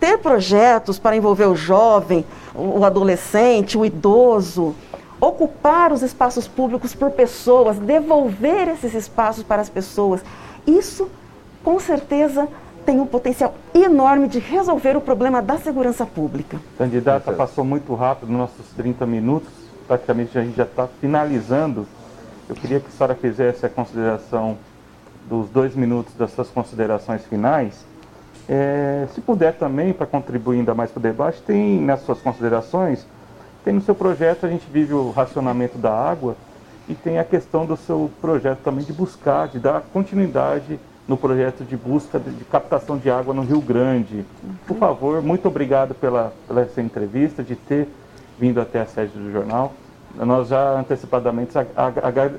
ter 0.00 0.18
projetos 0.18 0.98
para 0.98 1.16
envolver 1.16 1.46
o 1.46 1.56
jovem, 1.56 2.24
o 2.54 2.84
adolescente, 2.84 3.78
o 3.78 3.84
idoso, 3.84 4.74
ocupar 5.20 5.92
os 5.92 6.02
espaços 6.02 6.46
públicos 6.46 6.94
por 6.94 7.10
pessoas, 7.10 7.78
devolver 7.78 8.68
esses 8.68 8.94
espaços 8.94 9.42
para 9.42 9.62
as 9.62 9.68
pessoas. 9.68 10.20
Isso, 10.66 11.08
com 11.64 11.80
certeza, 11.80 12.48
tem 12.88 12.98
um 12.98 13.06
potencial 13.06 13.54
enorme 13.74 14.28
de 14.28 14.38
resolver 14.38 14.96
o 14.96 15.00
problema 15.02 15.42
da 15.42 15.58
segurança 15.58 16.06
pública. 16.06 16.58
Candidata, 16.78 17.30
passou 17.34 17.62
muito 17.62 17.94
rápido 17.94 18.30
nos 18.30 18.38
nossos 18.38 18.66
30 18.78 19.04
minutos, 19.04 19.50
praticamente 19.86 20.38
a 20.38 20.42
gente 20.42 20.56
já 20.56 20.62
está 20.62 20.88
finalizando. 20.98 21.86
Eu 22.48 22.54
queria 22.54 22.80
que 22.80 22.86
a 22.86 22.90
senhora 22.90 23.14
fizesse 23.14 23.66
a 23.66 23.68
consideração 23.68 24.56
dos 25.28 25.50
dois 25.50 25.74
minutos 25.74 26.14
das 26.14 26.32
suas 26.32 26.48
considerações 26.48 27.22
finais. 27.26 27.84
É, 28.48 29.06
se 29.14 29.20
puder 29.20 29.52
também, 29.58 29.92
para 29.92 30.06
contribuir 30.06 30.60
ainda 30.60 30.74
mais 30.74 30.90
para 30.90 31.00
o 31.00 31.02
debate, 31.02 31.42
tem 31.42 31.82
nas 31.82 32.00
suas 32.00 32.22
considerações, 32.22 33.06
tem 33.66 33.74
no 33.74 33.82
seu 33.82 33.94
projeto, 33.94 34.46
a 34.46 34.48
gente 34.48 34.66
vive 34.72 34.94
o 34.94 35.10
racionamento 35.10 35.76
da 35.76 35.92
água 35.92 36.34
e 36.88 36.94
tem 36.94 37.18
a 37.18 37.24
questão 37.24 37.66
do 37.66 37.76
seu 37.76 38.10
projeto 38.18 38.60
também 38.60 38.82
de 38.82 38.94
buscar, 38.94 39.46
de 39.46 39.58
dar 39.58 39.82
continuidade 39.92 40.80
no 41.08 41.16
projeto 41.16 41.64
de 41.64 41.76
busca 41.76 42.18
de, 42.18 42.30
de 42.30 42.44
captação 42.44 42.98
de 42.98 43.10
água 43.10 43.32
no 43.32 43.42
Rio 43.42 43.62
Grande. 43.62 44.24
Por 44.66 44.76
favor, 44.76 45.22
muito 45.22 45.48
obrigado 45.48 45.94
pela, 45.94 46.34
pela 46.46 46.60
essa 46.60 46.82
entrevista, 46.82 47.42
de 47.42 47.56
ter 47.56 47.88
vindo 48.38 48.60
até 48.60 48.82
a 48.82 48.86
sede 48.86 49.18
do 49.18 49.32
jornal. 49.32 49.72
Nós 50.14 50.48
já 50.48 50.78
antecipadamente 50.78 51.52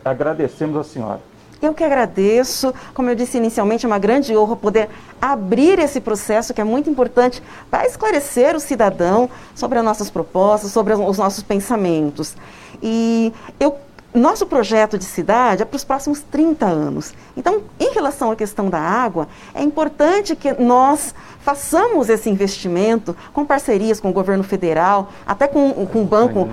agradecemos 0.05 0.77
a 0.77 0.83
senhora. 0.83 1.19
Eu 1.61 1.73
que 1.73 1.83
agradeço, 1.83 2.73
como 2.93 3.09
eu 3.09 3.15
disse 3.15 3.37
inicialmente, 3.37 3.85
é 3.85 3.87
uma 3.87 3.99
grande 3.99 4.35
honra 4.35 4.55
poder 4.55 4.89
abrir 5.21 5.77
esse 5.79 5.99
processo 5.99 6.53
que 6.53 6.61
é 6.61 6.63
muito 6.63 6.89
importante 6.89 7.43
para 7.69 7.85
esclarecer 7.85 8.55
o 8.55 8.61
cidadão 8.61 9.29
sobre 9.53 9.77
as 9.77 9.83
nossas 9.83 10.09
propostas, 10.09 10.71
sobre 10.71 10.93
os 10.93 11.17
nossos 11.17 11.43
pensamentos. 11.43 12.37
E 12.81 13.33
eu 13.59 13.75
nosso 14.13 14.45
projeto 14.47 14.97
de 14.97 15.05
cidade 15.05 15.61
é 15.61 15.65
para 15.65 15.75
os 15.75 15.83
próximos 15.83 16.21
30 16.21 16.65
anos. 16.65 17.13
Então, 17.37 17.61
em 17.79 17.93
relação 17.93 18.31
à 18.31 18.35
questão 18.35 18.69
da 18.69 18.79
água, 18.79 19.27
é 19.53 19.61
importante 19.61 20.35
que 20.35 20.51
nós 20.53 21.13
façamos 21.41 22.09
esse 22.09 22.29
investimento 22.29 23.15
com 23.31 23.45
parcerias 23.45 23.99
com 23.99 24.09
o 24.09 24.13
governo 24.13 24.43
federal, 24.43 25.09
até 25.25 25.47
com, 25.47 25.85
com 25.85 26.01
o 26.01 26.05
Banco 26.05 26.49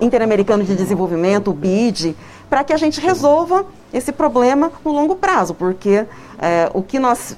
Interamericano 0.00 0.64
de 0.64 0.74
Desenvolvimento, 0.74 1.50
o 1.50 1.54
BID, 1.54 2.16
para 2.48 2.64
que 2.64 2.72
a 2.72 2.76
gente 2.76 3.00
resolva 3.00 3.64
esse 3.92 4.10
problema 4.10 4.72
no 4.84 4.92
longo 4.92 5.14
prazo, 5.14 5.54
porque 5.54 6.04
é, 6.38 6.68
o 6.74 6.82
que 6.82 6.98
nós 6.98 7.36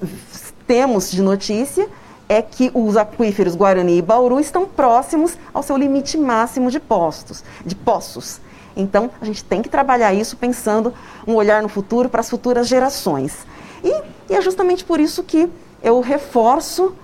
temos 0.67 1.11
de 1.11 1.21
notícia 1.21 1.87
é 2.29 2.41
que 2.41 2.71
os 2.73 2.97
aquíferos 2.97 3.55
Guarani 3.55 3.99
e 3.99 4.03
Bauru 4.03 4.41
estão 4.41 4.65
próximos 4.65 5.37
ao 5.53 5.63
seu 5.63 5.77
limite 5.77 6.17
máximo 6.17 6.71
de 6.71 6.81
postos, 6.81 7.45
de 7.65 7.75
poços. 7.75 8.41
Então, 8.77 9.11
a 9.21 9.25
gente 9.25 9.45
tem 9.45 9.63
que 9.63 9.69
trabalhar 9.69 10.15
isso 10.15 10.37
pensando 10.37 10.93
um 11.27 11.35
olhar 11.35 11.63
no 11.63 11.69
futuro 11.69 12.09
para 12.09 12.21
as 12.21 12.31
futuras 12.31 12.67
gerações. 12.67 13.47
E, 13.83 14.03
e, 14.31 14.35
é 14.35 14.41
justamente 14.41 14.85
por 14.85 15.01
isso 15.01 15.23
que 15.23 15.49
eu 15.83 16.01
reforço 16.01 16.95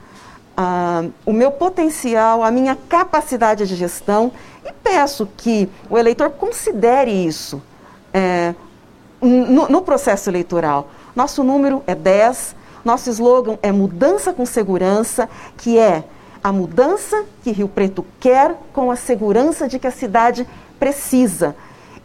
ah, 0.57 1.05
o 1.27 1.33
meu 1.33 1.51
potencial, 1.51 2.43
a 2.43 2.51
minha 2.51 2.77
capacidade 2.89 3.67
de 3.67 3.75
gestão 3.75 4.33
e 4.65 4.73
peço 4.73 5.29
que 5.37 5.69
o 5.89 5.99
eleitor 5.99 6.31
considere 6.31 7.11
isso 7.11 7.63
é, 8.13 8.55
no, 9.21 9.69
no 9.69 9.83
processo 9.83 10.31
eleitoral. 10.31 10.89
Nosso 11.15 11.43
número 11.43 11.83
é 11.87 11.95
10, 11.95 12.55
nosso 12.85 13.11
slogan 13.11 13.59
é 13.63 13.73
mudança 13.73 14.33
com 14.33 14.47
segurança, 14.47 15.29
que 15.57 15.79
é 15.79 16.05
a 16.43 16.53
mudança 16.53 17.25
que 17.43 17.51
Rio 17.51 17.69
Preto 17.69 18.05
quer 18.21 18.57
com 18.73 18.91
a 18.91 18.97
segurança 18.97 19.69
de 19.69 19.79
que 19.79 19.87
a 19.87 19.91
cidade 19.91 20.47
precisa. 20.79 21.55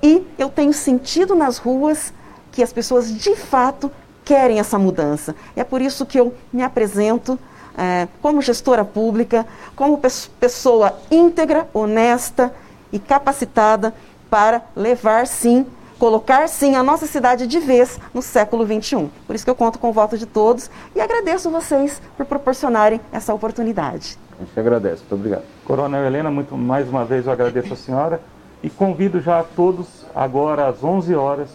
E 0.01 0.25
eu 0.37 0.49
tenho 0.49 0.73
sentido 0.73 1.35
nas 1.35 1.57
ruas 1.57 2.13
que 2.51 2.61
as 2.61 2.73
pessoas 2.73 3.13
de 3.13 3.35
fato 3.35 3.91
querem 4.23 4.59
essa 4.59 4.77
mudança. 4.77 5.35
E 5.55 5.59
é 5.59 5.63
por 5.63 5.81
isso 5.81 6.05
que 6.05 6.19
eu 6.19 6.33
me 6.51 6.63
apresento 6.63 7.37
é, 7.77 8.07
como 8.21 8.41
gestora 8.41 8.85
pública, 8.85 9.45
como 9.75 9.99
pessoa 10.39 10.93
íntegra, 11.09 11.67
honesta 11.73 12.53
e 12.91 12.99
capacitada 12.99 13.93
para 14.29 14.61
levar 14.75 15.27
sim, 15.27 15.65
colocar 15.97 16.47
sim 16.47 16.75
a 16.75 16.83
nossa 16.83 17.07
cidade 17.07 17.47
de 17.47 17.59
vez 17.59 17.99
no 18.13 18.21
século 18.21 18.65
XXI. 18.65 19.09
Por 19.25 19.35
isso 19.35 19.43
que 19.43 19.49
eu 19.49 19.55
conto 19.55 19.79
com 19.79 19.89
o 19.89 19.93
voto 19.93 20.17
de 20.17 20.25
todos 20.25 20.69
e 20.95 21.01
agradeço 21.01 21.49
vocês 21.49 22.01
por 22.15 22.25
proporcionarem 22.25 22.99
essa 23.11 23.33
oportunidade. 23.33 24.17
A 24.39 24.43
gente 24.43 24.59
agradece, 24.59 25.01
muito 25.01 25.15
obrigado. 25.15 25.43
Coronel 25.65 26.05
Helena, 26.05 26.29
muito 26.29 26.57
mais 26.57 26.87
uma 26.89 27.05
vez 27.05 27.25
eu 27.25 27.31
agradeço 27.31 27.73
a 27.73 27.77
senhora. 27.77 28.21
E 28.63 28.69
convido 28.69 29.19
já 29.19 29.41
a 29.41 29.43
todos, 29.43 30.05
agora 30.15 30.69
às 30.69 30.81
11 30.81 31.13
horas, 31.13 31.53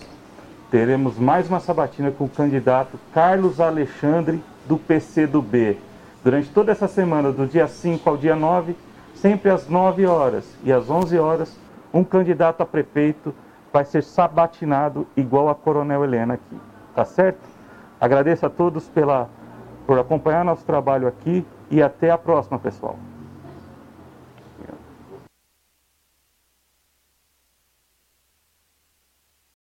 teremos 0.71 1.19
mais 1.19 1.49
uma 1.49 1.59
sabatina 1.59 2.11
com 2.11 2.25
o 2.25 2.29
candidato 2.29 2.99
Carlos 3.15 3.63
Alexandre, 3.63 4.45
do 4.67 4.77
PCdoB. 4.77 5.79
Durante 6.23 6.51
toda 6.51 6.71
essa 6.71 6.87
semana, 6.87 7.33
do 7.33 7.47
dia 7.47 7.67
5 7.67 8.11
ao 8.11 8.19
dia 8.19 8.37
9, 8.37 8.77
sempre 9.15 9.51
às 9.51 9.67
9 9.71 10.05
horas 10.05 10.45
e 10.63 10.71
às 10.71 10.91
11 10.91 11.19
horas, 11.19 11.59
um 11.95 12.05
candidato 12.05 12.63
a 12.63 12.67
prefeito 12.67 13.35
vai 13.73 13.87
ser 13.87 14.03
sabatinado 14.03 15.07
igual 15.17 15.49
a 15.49 15.55
Coronel 15.55 16.05
Helena 16.05 16.35
aqui. 16.35 16.61
Tá 16.95 17.07
certo? 17.07 17.41
Agradeço 17.99 18.45
a 18.45 18.51
todos 18.51 18.87
pela, 18.87 19.31
por 19.87 19.99
acompanhar 19.99 20.45
nosso 20.45 20.67
trabalho 20.67 21.09
aqui 21.09 21.43
e 21.71 21.83
até 21.83 22.11
a 22.11 22.19
próxima, 22.19 22.59
pessoal. 22.59 22.99